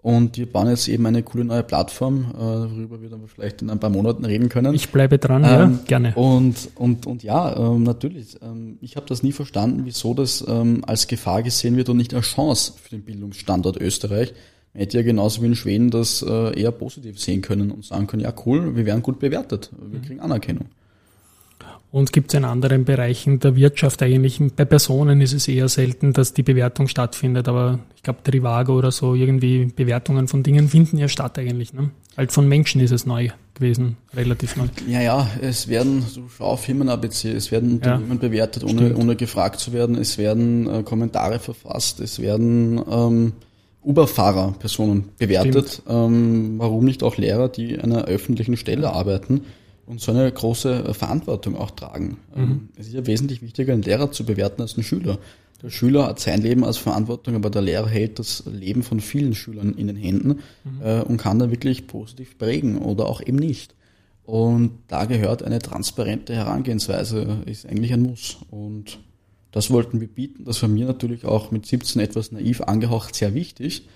Und 0.00 0.36
wir 0.36 0.46
bauen 0.46 0.68
jetzt 0.68 0.86
eben 0.88 1.04
eine 1.06 1.22
coole 1.24 1.44
neue 1.44 1.64
Plattform, 1.64 2.32
äh, 2.32 2.38
worüber 2.38 3.02
wir 3.02 3.10
dann 3.10 3.26
vielleicht 3.26 3.62
in 3.62 3.70
ein 3.70 3.80
paar 3.80 3.90
Monaten 3.90 4.24
reden 4.24 4.48
können. 4.48 4.72
Ich 4.72 4.90
bleibe 4.90 5.18
dran, 5.18 5.42
ähm, 5.42 5.50
ja, 5.50 5.78
gerne. 5.86 6.14
Und, 6.14 6.70
und, 6.76 7.06
und 7.06 7.24
ja, 7.24 7.56
ähm, 7.56 7.82
natürlich. 7.82 8.36
Ähm, 8.40 8.78
ich 8.80 8.94
habe 8.96 9.06
das 9.06 9.24
nie 9.24 9.32
verstanden, 9.32 9.82
wieso 9.84 10.14
das 10.14 10.44
ähm, 10.46 10.82
als 10.86 11.08
Gefahr 11.08 11.42
gesehen 11.42 11.76
wird 11.76 11.88
und 11.88 11.96
nicht 11.96 12.14
als 12.14 12.26
Chance 12.26 12.74
für 12.80 12.90
den 12.90 13.02
Bildungsstandort 13.02 13.80
Österreich 13.80 14.32
Man 14.72 14.82
hätte 14.82 14.98
ja 14.98 15.02
genauso 15.02 15.42
wie 15.42 15.46
in 15.46 15.56
Schweden 15.56 15.90
das 15.90 16.22
äh, 16.22 16.58
eher 16.58 16.70
positiv 16.70 17.18
sehen 17.18 17.42
können 17.42 17.72
und 17.72 17.84
sagen 17.84 18.06
können, 18.06 18.22
ja 18.22 18.32
cool, 18.46 18.76
wir 18.76 18.86
werden 18.86 19.02
gut 19.02 19.18
bewertet, 19.18 19.70
wir 19.90 20.00
kriegen 20.00 20.20
Anerkennung. 20.20 20.66
Und 21.90 22.12
gibt 22.12 22.32
es 22.32 22.38
in 22.38 22.44
anderen 22.44 22.84
Bereichen 22.84 23.40
der 23.40 23.56
Wirtschaft 23.56 24.02
eigentlich, 24.02 24.38
bei 24.54 24.66
Personen 24.66 25.22
ist 25.22 25.32
es 25.32 25.48
eher 25.48 25.68
selten, 25.68 26.12
dass 26.12 26.34
die 26.34 26.42
Bewertung 26.42 26.86
stattfindet, 26.86 27.48
aber 27.48 27.78
ich 27.96 28.02
glaube 28.02 28.18
Trivago 28.22 28.76
oder 28.76 28.92
so, 28.92 29.14
irgendwie 29.14 29.64
Bewertungen 29.74 30.28
von 30.28 30.42
Dingen 30.42 30.68
finden 30.68 30.98
ja 30.98 31.08
statt 31.08 31.38
eigentlich. 31.38 31.72
Ne? 31.72 31.90
Halt 32.14 32.30
von 32.30 32.46
Menschen 32.46 32.82
ist 32.82 32.90
es 32.90 33.06
neu 33.06 33.30
gewesen, 33.54 33.96
relativ 34.14 34.56
neu. 34.56 34.66
Ja, 34.86 35.00
ja, 35.00 35.30
es 35.40 35.68
werden, 35.68 36.02
so 36.02 36.24
schau 36.28 36.44
auf 36.44 36.64
Firmen-ABC, 36.64 37.32
es 37.32 37.50
werden 37.50 37.76
Unternehmen 37.76 38.12
ja, 38.12 38.16
bewertet, 38.16 38.64
ohne, 38.64 38.94
ohne 38.94 39.16
gefragt 39.16 39.58
zu 39.58 39.72
werden, 39.72 39.96
es 39.96 40.18
werden 40.18 40.68
äh, 40.68 40.82
Kommentare 40.82 41.38
verfasst, 41.38 42.00
es 42.00 42.20
werden 42.20 42.82
ähm, 42.90 43.32
Uber-Fahrer, 43.82 44.56
Personen 44.58 45.08
bewertet, 45.16 45.82
ähm, 45.88 46.56
warum 46.58 46.84
nicht 46.84 47.02
auch 47.02 47.16
Lehrer, 47.16 47.48
die 47.48 47.78
an 47.78 47.92
einer 47.92 48.04
öffentlichen 48.04 48.58
Stelle 48.58 48.92
arbeiten 48.92 49.40
und 49.88 50.00
so 50.00 50.12
eine 50.12 50.30
große 50.30 50.84
äh, 50.84 50.94
Verantwortung 50.94 51.56
auch 51.56 51.70
tragen. 51.70 52.18
Ähm, 52.36 52.42
mhm. 52.42 52.68
Es 52.76 52.88
ist 52.88 52.94
ja 52.94 53.06
wesentlich 53.06 53.42
wichtiger, 53.42 53.72
einen 53.72 53.82
Lehrer 53.82 54.12
zu 54.12 54.24
bewerten 54.24 54.62
als 54.62 54.74
einen 54.74 54.84
Schüler. 54.84 55.18
Der 55.62 55.70
Schüler 55.70 56.06
hat 56.06 56.20
sein 56.20 56.42
Leben 56.42 56.64
als 56.64 56.76
Verantwortung, 56.76 57.34
aber 57.34 57.50
der 57.50 57.62
Lehrer 57.62 57.88
hält 57.88 58.18
das 58.18 58.44
Leben 58.46 58.82
von 58.82 59.00
vielen 59.00 59.34
Schülern 59.34 59.74
in 59.74 59.88
den 59.88 59.96
Händen 59.96 60.40
mhm. 60.64 60.82
äh, 60.82 61.00
und 61.00 61.16
kann 61.16 61.38
da 61.38 61.50
wirklich 61.50 61.86
positiv 61.86 62.38
prägen 62.38 62.78
oder 62.78 63.06
auch 63.06 63.20
eben 63.20 63.38
nicht. 63.38 63.74
Und 64.24 64.72
da 64.88 65.06
gehört 65.06 65.42
eine 65.42 65.58
transparente 65.58 66.34
Herangehensweise, 66.34 67.38
ist 67.46 67.64
eigentlich 67.66 67.94
ein 67.94 68.02
Muss. 68.02 68.36
Und 68.50 68.98
das 69.52 69.70
wollten 69.70 70.02
wir 70.02 70.08
bieten. 70.08 70.44
Das 70.44 70.60
war 70.60 70.68
mir 70.68 70.84
natürlich 70.84 71.24
auch 71.24 71.50
mit 71.50 71.64
17 71.64 72.02
etwas 72.02 72.30
naiv 72.30 72.60
angehaucht 72.60 73.14
sehr 73.14 73.32
wichtig. 73.32 73.88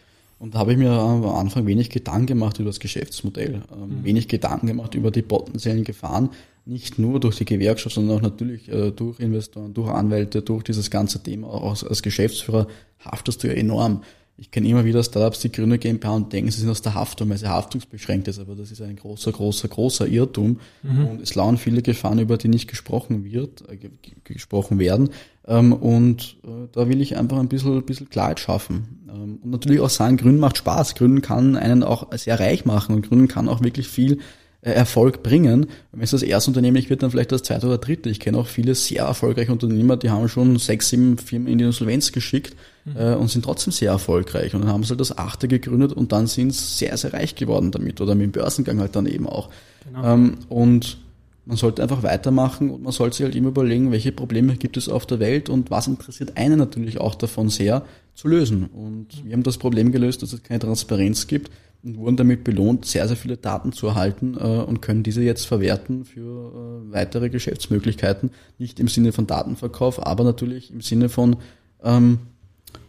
Und 0.43 0.57
da 0.57 0.59
habe 0.59 0.73
ich 0.73 0.79
mir 0.79 0.91
am 0.91 1.25
Anfang 1.25 1.67
wenig 1.67 1.89
Gedanken 1.89 2.27
gemacht 2.27 2.59
über 2.59 2.69
das 2.69 2.81
Geschäftsmodell, 2.81 3.63
ähm, 3.73 4.01
mhm. 4.01 4.05
wenig 4.05 4.27
Gedanken 4.27 4.67
gemacht 4.67 4.97
über 4.97 5.13
die 5.13 5.23
potenziellen 5.23 5.85
Gefahren, 5.85 6.31
nicht 6.65 6.99
nur 6.99 7.21
durch 7.21 7.37
die 7.37 7.45
Gewerkschaft, 7.45 7.95
sondern 7.95 8.19
auch 8.19 8.23
natürlich 8.23 8.69
äh, 8.69 8.91
durch 8.91 9.21
Investoren, 9.21 9.73
durch 9.73 9.89
Anwälte, 9.89 10.43
durch 10.43 10.65
dieses 10.65 10.91
ganze 10.91 11.23
Thema. 11.23 11.47
Auch 11.47 11.81
als 11.85 12.03
Geschäftsführer 12.03 12.67
haftest 12.99 13.45
du 13.45 13.47
ja 13.47 13.53
enorm. 13.53 14.03
Ich 14.37 14.51
kenne 14.51 14.67
immer 14.69 14.85
wieder 14.85 15.03
Startups, 15.03 15.41
die 15.41 15.53
gründen 15.53 15.79
GmbH 15.79 16.11
und 16.11 16.33
denken, 16.33 16.51
sie 16.51 16.61
sind 16.61 16.71
aus 16.71 16.83
der 16.83 16.95
Haftung, 16.95 17.29
weil 17.29 17.39
sie 17.39 17.49
haftungsbeschränkt 17.49 18.29
ist, 18.29 18.39
aber 18.39 18.55
das 18.55 18.71
ist 18.71 18.81
ein 18.81 18.97
großer, 18.97 19.31
großer, 19.31 19.69
großer 19.69 20.09
Irrtum. 20.09 20.59
Mhm. 20.83 21.07
Und 21.07 21.21
es 21.21 21.35
lauern 21.35 21.59
viele 21.59 21.83
Gefahren, 21.83 22.19
über 22.19 22.39
die 22.39 22.49
nicht 22.49 22.69
gesprochen 22.69 23.25
wird, 23.25 23.63
äh, 23.69 23.79
gesprochen 24.25 24.79
werden. 24.79 25.11
Ähm, 25.47 25.73
und 25.73 26.39
äh, 26.45 26.69
da 26.73 26.89
will 26.89 27.01
ich 27.01 27.17
einfach 27.17 27.39
ein 27.39 27.49
bisschen, 27.49 27.77
ein 27.77 27.85
bisschen 27.85 28.09
Klarheit 28.09 28.41
schaffen. 28.41 29.07
Ähm, 29.09 29.39
und 29.43 29.51
natürlich 29.51 29.81
auch 29.81 29.91
sagen, 29.91 30.17
Gründen 30.17 30.41
macht 30.41 30.57
Spaß. 30.57 30.95
Gründen 30.95 31.21
kann 31.21 31.57
einen 31.57 31.83
auch 31.83 32.13
sehr 32.17 32.41
reich 32.41 32.65
machen 32.65 32.95
und 32.95 33.09
Gründen 33.09 33.29
kann 33.29 33.49
auch 33.49 33.63
wirklich 33.63 33.89
viel 33.89 34.19
Erfolg 34.63 35.25
bringen. 35.25 35.67
Wenn 35.91 36.03
es 36.03 36.13
das 36.13 36.23
erste 36.23 36.51
Unternehmen 36.51 36.75
nicht 36.77 36.89
wird, 36.89 37.03
dann 37.03 37.11
vielleicht 37.11 37.33
das 37.33 37.43
zweite 37.43 37.67
oder 37.67 37.79
dritte. 37.79 38.09
Ich 38.09 38.21
kenne 38.21 38.39
auch 38.39 38.47
viele 38.47 38.77
sehr 38.77 39.05
erfolgreiche 39.05 39.51
Unternehmer, 39.51 39.97
die 39.97 40.11
haben 40.11 40.29
schon 40.29 40.57
sechs, 40.57 40.89
sieben 40.89 41.19
Firmen 41.19 41.49
in 41.49 41.59
die 41.59 41.65
Insolvenz 41.65 42.13
geschickt 42.13 42.55
mhm. 42.85 42.97
äh, 42.97 43.15
und 43.15 43.29
sind 43.29 43.45
trotzdem 43.45 43.73
sehr 43.73 43.91
erfolgreich. 43.91 44.55
Und 44.55 44.63
dann 44.63 44.71
haben 44.71 44.85
sie 44.85 44.91
halt 44.91 45.01
das 45.01 45.19
achte 45.19 45.49
gegründet 45.49 45.93
und 45.93 46.13
dann 46.13 46.29
sind 46.29 46.55
sie 46.55 46.77
sehr, 46.77 46.97
sehr 46.97 47.13
reich 47.13 47.35
geworden 47.35 47.73
damit 47.73 48.01
oder 48.01 48.15
mit 48.15 48.27
dem 48.27 48.33
Börsengang 48.33 48.79
halt 48.79 48.95
dann 48.95 49.07
eben 49.07 49.27
auch. 49.27 49.51
Genau. 49.85 50.15
Ähm, 50.15 50.39
und 50.49 50.99
man 51.45 51.57
sollte 51.57 51.83
einfach 51.83 52.05
weitermachen 52.05 52.71
und 52.71 52.85
man 52.85 52.93
sollte 52.93 53.17
sich 53.17 53.25
halt 53.25 53.35
immer 53.35 53.49
überlegen, 53.49 53.91
welche 53.91 54.13
Probleme 54.13 54.55
gibt 54.55 54.77
es 54.77 54.89
auf 54.89 55.07
der 55.07 55.19
Welt 55.19 55.49
und 55.49 55.73
was 55.73 55.89
interessiert 55.89 56.37
einen 56.37 56.57
natürlich 56.57 57.01
auch 57.01 57.17
davon 57.17 57.49
sehr 57.49 57.85
zu 58.15 58.29
lösen. 58.29 58.67
Und 58.67 59.25
wir 59.25 59.33
haben 59.33 59.43
das 59.43 59.59
Problem 59.59 59.91
gelöst, 59.91 60.23
dass 60.23 60.33
es 60.33 60.45
keine 60.45 60.61
Transparenz 60.61 61.27
gibt 61.27 61.51
und 61.85 61.99
wurden 61.99 62.17
damit 62.17 62.45
belohnt, 62.45 62.85
sehr, 62.85 63.09
sehr 63.09 63.17
viele 63.17 63.37
Daten 63.37 63.73
zu 63.73 63.89
erhalten 63.89 64.37
äh, 64.39 64.43
und 64.45 64.83
können 64.83 65.03
diese 65.03 65.23
jetzt 65.23 65.47
verwerten 65.47 66.05
für 66.05 66.21
äh, 66.89 66.93
weitere 66.93 67.29
Geschäftsmöglichkeiten. 67.29 68.31
Nicht 68.59 68.79
im 68.79 68.89
Sinne 68.89 69.13
von 69.13 69.27
Datenverkauf, 69.27 70.05
aber 70.05 70.25
natürlich 70.25 70.73
im 70.73 70.81
Sinne 70.81 71.09
von 71.09 71.37
ähm, 71.83 72.19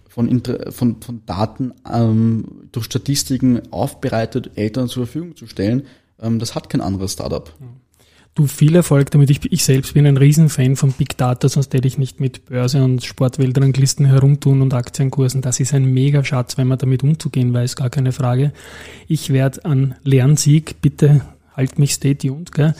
von, 0.07 0.43
von, 0.69 1.01
von 1.01 1.25
Daten 1.25 1.73
ähm, 1.91 2.69
durch 2.71 2.85
Statistiken 2.85 3.61
aufbereitet 3.71 4.51
Eltern 4.55 4.87
zur 4.87 5.07
Verfügung 5.07 5.35
zu 5.35 5.47
stellen. 5.47 5.87
Ähm, 6.21 6.37
das 6.37 6.53
hat 6.53 6.69
kein 6.69 6.81
anderes 6.81 7.13
Startup. 7.13 7.51
Du 8.35 8.47
viel 8.47 8.75
Erfolg 8.75 9.11
damit. 9.11 9.29
Ich, 9.29 9.51
ich 9.51 9.63
selbst 9.63 9.93
bin 9.93 10.07
ein 10.07 10.17
Riesenfan 10.17 10.75
von 10.75 10.91
Big 10.91 11.17
Data, 11.17 11.47
sonst 11.49 11.71
hätte 11.73 11.87
ich 11.87 11.99
nicht 11.99 12.19
mit 12.19 12.47
Börse 12.47 12.83
und 12.83 13.03
Sportweltranglisten 13.03 14.07
herumtun 14.07 14.63
und 14.63 14.73
Aktienkursen. 14.73 15.41
Das 15.41 15.59
ist 15.59 15.73
ein 15.73 15.85
mega 15.85 16.23
Schatz, 16.23 16.57
wenn 16.57 16.67
man 16.67 16.79
damit 16.79 17.03
umzugehen 17.03 17.53
weiß, 17.53 17.75
gar 17.75 17.91
keine 17.91 18.11
Frage. 18.11 18.51
Ich 19.07 19.31
werde 19.31 19.63
an 19.65 19.93
Lernsieg, 20.03 20.81
bitte 20.81 21.21
halt 21.55 21.77
mich 21.77 21.93
stay 21.93 22.15
tuned, 22.15 22.51
gell? 22.51 22.73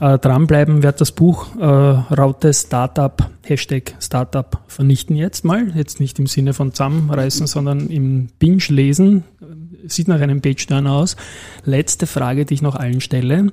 Äh, 0.00 0.18
dranbleiben, 0.18 0.82
werde 0.82 0.98
das 0.98 1.12
Buch 1.12 1.54
äh, 1.56 1.64
Raute 1.64 2.52
Startup, 2.52 3.30
Hashtag 3.44 3.94
Startup 4.00 4.58
vernichten 4.66 5.14
jetzt 5.14 5.44
mal. 5.44 5.72
Jetzt 5.76 6.00
nicht 6.00 6.18
im 6.18 6.26
Sinne 6.26 6.52
von 6.52 6.72
zusammenreißen, 6.72 7.46
sondern 7.46 7.88
im 7.90 8.26
Binge 8.40 8.64
lesen. 8.70 9.22
Sieht 9.86 10.08
nach 10.08 10.20
einem 10.20 10.40
Page-Turner 10.40 10.90
aus. 10.90 11.16
Letzte 11.64 12.08
Frage, 12.08 12.44
die 12.44 12.54
ich 12.54 12.62
noch 12.62 12.74
allen 12.74 13.00
stelle. 13.00 13.52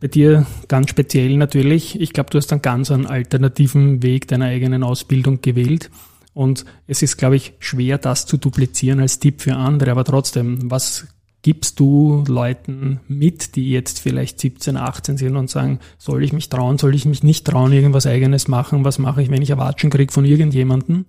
Bei 0.00 0.08
dir 0.08 0.46
ganz 0.68 0.90
speziell 0.90 1.36
natürlich. 1.36 2.00
Ich 2.00 2.12
glaube, 2.12 2.30
du 2.30 2.38
hast 2.38 2.52
einen 2.52 2.62
ganz 2.62 2.90
einen 2.90 3.06
alternativen 3.06 4.02
Weg 4.02 4.28
deiner 4.28 4.46
eigenen 4.46 4.82
Ausbildung 4.82 5.40
gewählt. 5.40 5.90
Und 6.34 6.66
es 6.86 7.02
ist, 7.02 7.16
glaube 7.16 7.36
ich, 7.36 7.54
schwer, 7.60 7.96
das 7.96 8.26
zu 8.26 8.36
duplizieren 8.36 9.00
als 9.00 9.18
Tipp 9.18 9.40
für 9.40 9.56
andere. 9.56 9.90
Aber 9.90 10.04
trotzdem, 10.04 10.70
was 10.70 11.06
gibst 11.40 11.80
du 11.80 12.24
Leuten 12.26 13.00
mit, 13.08 13.56
die 13.56 13.70
jetzt 13.70 14.00
vielleicht 14.00 14.40
17, 14.40 14.76
18 14.76 15.16
sind 15.16 15.36
und 15.36 15.48
sagen, 15.48 15.78
soll 15.96 16.24
ich 16.24 16.32
mich 16.32 16.48
trauen, 16.48 16.76
soll 16.76 16.94
ich 16.94 17.06
mich 17.06 17.22
nicht 17.22 17.46
trauen, 17.46 17.72
irgendwas 17.72 18.06
eigenes 18.06 18.48
machen? 18.48 18.84
Was 18.84 18.98
mache 18.98 19.22
ich, 19.22 19.30
wenn 19.30 19.42
ich 19.42 19.50
Erwatschen 19.50 19.88
kriege 19.88 20.12
von 20.12 20.24
irgendjemandem? 20.24 21.06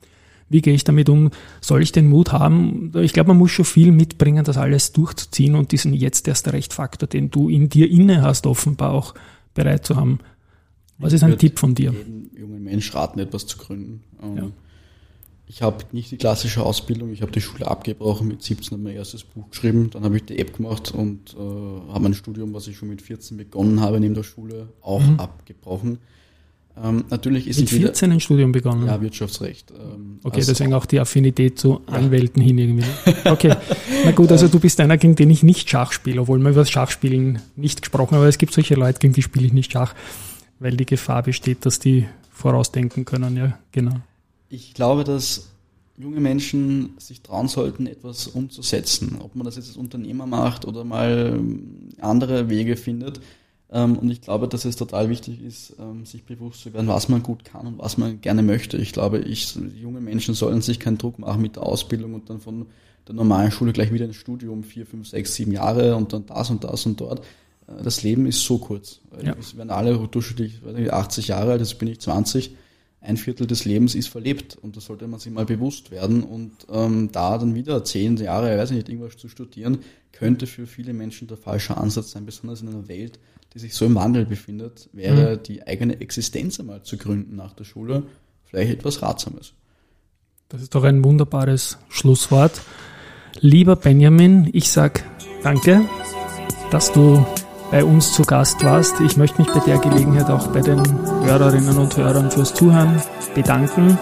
Wie 0.49 0.61
gehe 0.61 0.73
ich 0.73 0.83
damit 0.83 1.09
um? 1.09 1.31
Soll 1.61 1.81
ich 1.81 1.91
den 1.91 2.09
Mut 2.09 2.31
haben? 2.31 2.91
Ich 2.95 3.13
glaube, 3.13 3.29
man 3.29 3.37
muss 3.37 3.51
schon 3.51 3.65
viel 3.65 3.91
mitbringen, 3.91 4.45
das 4.45 4.57
alles 4.57 4.93
durchzuziehen 4.93 5.55
und 5.55 5.71
diesen 5.71 5.93
jetzt 5.93 6.27
erst 6.27 6.51
recht 6.53 6.73
Faktor, 6.73 7.07
den 7.07 7.31
du 7.31 7.49
in 7.49 7.69
dir 7.69 7.89
inne 7.89 8.21
hast, 8.21 8.47
offenbar 8.47 8.93
auch 8.93 9.13
bereit 9.53 9.85
zu 9.85 9.95
haben. 9.95 10.19
Was 10.99 11.13
ist 11.13 11.23
ein 11.23 11.37
Tipp 11.37 11.59
von 11.59 11.75
dir? 11.75 11.93
Jungen 12.35 12.63
Mensch 12.63 12.93
raten, 12.95 13.19
etwas 13.19 13.45
zu 13.45 13.57
gründen. 13.57 14.03
Ähm, 14.21 14.37
ja. 14.37 14.51
Ich 15.49 15.61
habe 15.61 15.85
nicht 15.93 16.11
die 16.11 16.17
klassische 16.17 16.63
Ausbildung, 16.63 17.13
ich 17.13 17.21
habe 17.21 17.31
die 17.31 17.39
Schule 17.39 17.67
abgebrochen, 17.67 18.27
mit 18.27 18.43
17 18.43 18.71
habe 18.71 18.83
mein 18.83 18.95
erstes 18.95 19.23
Buch 19.23 19.49
geschrieben, 19.49 19.89
dann 19.91 20.03
habe 20.03 20.17
ich 20.17 20.25
die 20.25 20.39
App 20.39 20.57
gemacht 20.57 20.91
und 20.91 21.35
äh, 21.35 21.37
habe 21.37 22.01
mein 22.01 22.13
Studium, 22.13 22.53
was 22.53 22.67
ich 22.67 22.77
schon 22.77 22.89
mit 22.89 23.01
14 23.01 23.37
begonnen 23.37 23.79
habe, 23.79 23.99
neben 23.99 24.13
der 24.13 24.23
Schule, 24.23 24.67
auch 24.81 25.01
mhm. 25.01 25.19
abgebrochen. 25.19 25.99
Ähm, 26.83 27.05
natürlich 27.09 27.47
ist 27.47 27.59
Mit 27.59 27.69
14 27.69 28.11
ein 28.11 28.19
Studium 28.19 28.51
begonnen? 28.51 28.85
Ja, 28.85 29.01
Wirtschaftsrecht. 29.01 29.71
Ähm, 29.71 30.19
okay, 30.23 30.37
also 30.37 30.51
deswegen 30.51 30.73
auch 30.73 30.85
die 30.85 30.99
Affinität 30.99 31.57
zu 31.57 31.81
Anwälten 31.87 32.41
ja. 32.41 32.47
hin 32.47 32.57
irgendwie. 32.57 32.85
Okay, 33.25 33.55
na 34.05 34.11
gut, 34.11 34.31
also 34.31 34.47
du 34.47 34.59
bist 34.59 34.79
einer, 34.79 34.97
gegen 34.97 35.15
den 35.15 35.29
ich 35.29 35.43
nicht 35.43 35.69
Schach 35.69 35.91
spiele, 35.91 36.21
obwohl 36.21 36.39
wir 36.39 36.51
über 36.51 36.61
das 36.61 36.69
Schachspielen 36.69 37.39
nicht 37.55 37.81
gesprochen 37.81 38.11
haben, 38.11 38.19
aber 38.19 38.29
es 38.29 38.37
gibt 38.37 38.53
solche 38.53 38.75
Leute, 38.75 38.99
gegen 38.99 39.13
die 39.13 39.21
spiele 39.21 39.45
ich 39.45 39.53
nicht 39.53 39.71
Schach, 39.71 39.95
weil 40.59 40.77
die 40.77 40.85
Gefahr 40.85 41.23
besteht, 41.23 41.65
dass 41.65 41.79
die 41.79 42.05
vorausdenken 42.31 43.05
können, 43.05 43.35
ja, 43.35 43.57
genau. 43.71 43.95
Ich 44.49 44.73
glaube, 44.73 45.03
dass 45.03 45.49
junge 45.97 46.19
Menschen 46.19 46.91
sich 46.99 47.21
trauen 47.21 47.47
sollten, 47.47 47.87
etwas 47.87 48.27
umzusetzen. 48.27 49.17
Ob 49.19 49.35
man 49.35 49.45
das 49.45 49.55
jetzt 49.55 49.69
als 49.69 49.77
Unternehmer 49.77 50.27
macht 50.27 50.65
oder 50.65 50.83
mal 50.83 51.39
andere 51.99 52.49
Wege 52.49 52.77
findet. 52.77 53.19
Ähm, 53.69 53.97
und 53.97 54.09
ich 54.09 54.21
glaube, 54.21 54.47
dass 54.47 54.65
es 54.65 54.77
total 54.77 55.09
wichtig 55.09 55.41
ist, 55.41 55.75
ähm, 55.79 56.05
sich 56.05 56.23
bewusst 56.23 56.61
zu 56.61 56.73
werden, 56.73 56.87
was 56.87 57.09
man 57.09 57.21
gut 57.21 57.43
kann 57.43 57.67
und 57.67 57.79
was 57.79 57.97
man 57.97 58.21
gerne 58.21 58.41
möchte. 58.41 58.77
Ich 58.77 58.93
glaube, 58.93 59.19
ich, 59.19 59.55
junge 59.55 59.99
Menschen 59.99 60.33
sollen 60.33 60.61
sich 60.61 60.79
keinen 60.79 60.97
Druck 60.97 61.19
machen 61.19 61.41
mit 61.41 61.57
der 61.57 61.63
Ausbildung 61.63 62.13
und 62.13 62.29
dann 62.29 62.39
von 62.39 62.67
der 63.07 63.15
normalen 63.15 63.51
Schule 63.51 63.73
gleich 63.73 63.91
wieder 63.91 64.05
ins 64.05 64.15
Studium, 64.15 64.63
vier, 64.63 64.85
fünf, 64.85 65.07
sechs, 65.07 65.35
sieben 65.35 65.51
Jahre 65.51 65.95
und 65.95 66.13
dann 66.13 66.25
das 66.25 66.49
und 66.49 66.63
das 66.63 66.85
und 66.85 66.99
dort. 67.01 67.19
Äh, 67.67 67.83
das 67.83 68.03
Leben 68.03 68.25
ist 68.25 68.41
so 68.43 68.57
kurz. 68.57 69.01
Ja. 69.21 69.35
Es 69.37 69.57
werden 69.57 69.69
alle 69.69 69.97
durchschnittlich 70.07 70.61
80 70.91 71.27
Jahre 71.27 71.51
alt, 71.51 71.61
jetzt 71.61 71.77
bin 71.77 71.89
ich 71.89 71.99
20. 71.99 72.55
Ein 72.99 73.17
Viertel 73.17 73.47
des 73.47 73.63
Lebens 73.63 73.95
ist 73.95 74.07
verlebt 74.07 74.57
und 74.61 74.75
da 74.75 74.81
sollte 74.81 75.07
man 75.07 75.19
sich 75.19 75.31
mal 75.31 75.45
bewusst 75.45 75.91
werden 75.91 76.23
und 76.23 76.51
ähm, 76.71 77.09
da 77.11 77.37
dann 77.37 77.53
wieder 77.53 77.83
zehn 77.83 78.17
Jahre, 78.17 78.51
ich 78.51 78.59
weiß 78.59 78.71
nicht, 78.71 78.89
irgendwas 78.89 79.17
zu 79.17 79.29
studieren, 79.29 79.79
könnte 80.11 80.47
für 80.47 80.65
viele 80.65 80.93
Menschen 80.93 81.27
der 81.27 81.37
falsche 81.37 81.77
Ansatz 81.77 82.11
sein, 82.11 82.25
besonders 82.25 82.61
in 82.61 82.69
einer 82.69 82.87
Welt, 82.87 83.19
die 83.57 83.61
sich 83.61 83.73
so 83.73 83.85
im 83.85 83.95
Wandel 83.95 84.27
befindet, 84.27 84.87
wäre 84.93 85.35
mhm. 85.35 85.43
die 85.43 85.65
eigene 85.65 85.99
Existenz 85.99 86.59
einmal 86.59 86.83
zu 86.83 86.95
gründen 86.95 87.35
nach 87.35 87.53
der 87.53 87.63
Schule 87.63 88.03
vielleicht 88.45 88.71
etwas 88.71 89.01
Ratsames. 89.01 89.53
Das 90.47 90.61
ist 90.61 90.75
doch 90.75 90.83
ein 90.83 91.03
wunderbares 91.03 91.79
Schlusswort. 91.89 92.61
Lieber 93.39 93.75
Benjamin, 93.75 94.47
ich 94.53 94.69
sag 94.69 95.03
danke, 95.41 95.81
dass 96.69 96.91
du 96.93 97.25
bei 97.71 97.83
uns 97.83 98.13
zu 98.13 98.21
Gast 98.21 98.63
warst. 98.63 99.01
Ich 99.01 99.17
möchte 99.17 99.41
mich 99.41 99.51
bei 99.51 99.59
der 99.61 99.79
Gelegenheit 99.79 100.29
auch 100.29 100.47
bei 100.47 100.61
den 100.61 100.79
Hörerinnen 101.25 101.77
und 101.79 101.97
Hörern 101.97 102.29
fürs 102.29 102.53
Zuhören 102.53 103.01
bedanken. 103.33 103.97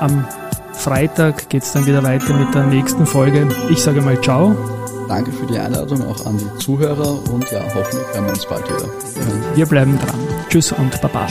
Am 0.00 0.26
Freitag 0.72 1.48
geht 1.48 1.62
es 1.62 1.72
dann 1.72 1.86
wieder 1.86 2.02
weiter 2.02 2.36
mit 2.36 2.52
der 2.54 2.66
nächsten 2.66 3.06
Folge. 3.06 3.48
Ich 3.70 3.78
sage 3.78 4.02
mal 4.02 4.20
ciao. 4.20 4.79
Danke 5.10 5.32
für 5.32 5.44
die 5.44 5.58
Einladung 5.58 6.06
auch 6.06 6.24
an 6.24 6.38
die 6.38 6.58
Zuhörer 6.58 7.18
und 7.32 7.50
ja, 7.50 7.60
hoffentlich 7.74 8.06
hören 8.14 8.26
wir 8.26 8.30
uns 8.30 8.46
bald 8.46 8.64
wieder. 8.68 8.88
Wir 9.56 9.66
bleiben 9.66 9.98
dran. 9.98 10.20
Tschüss 10.48 10.70
und 10.70 11.00
Baba. 11.00 11.26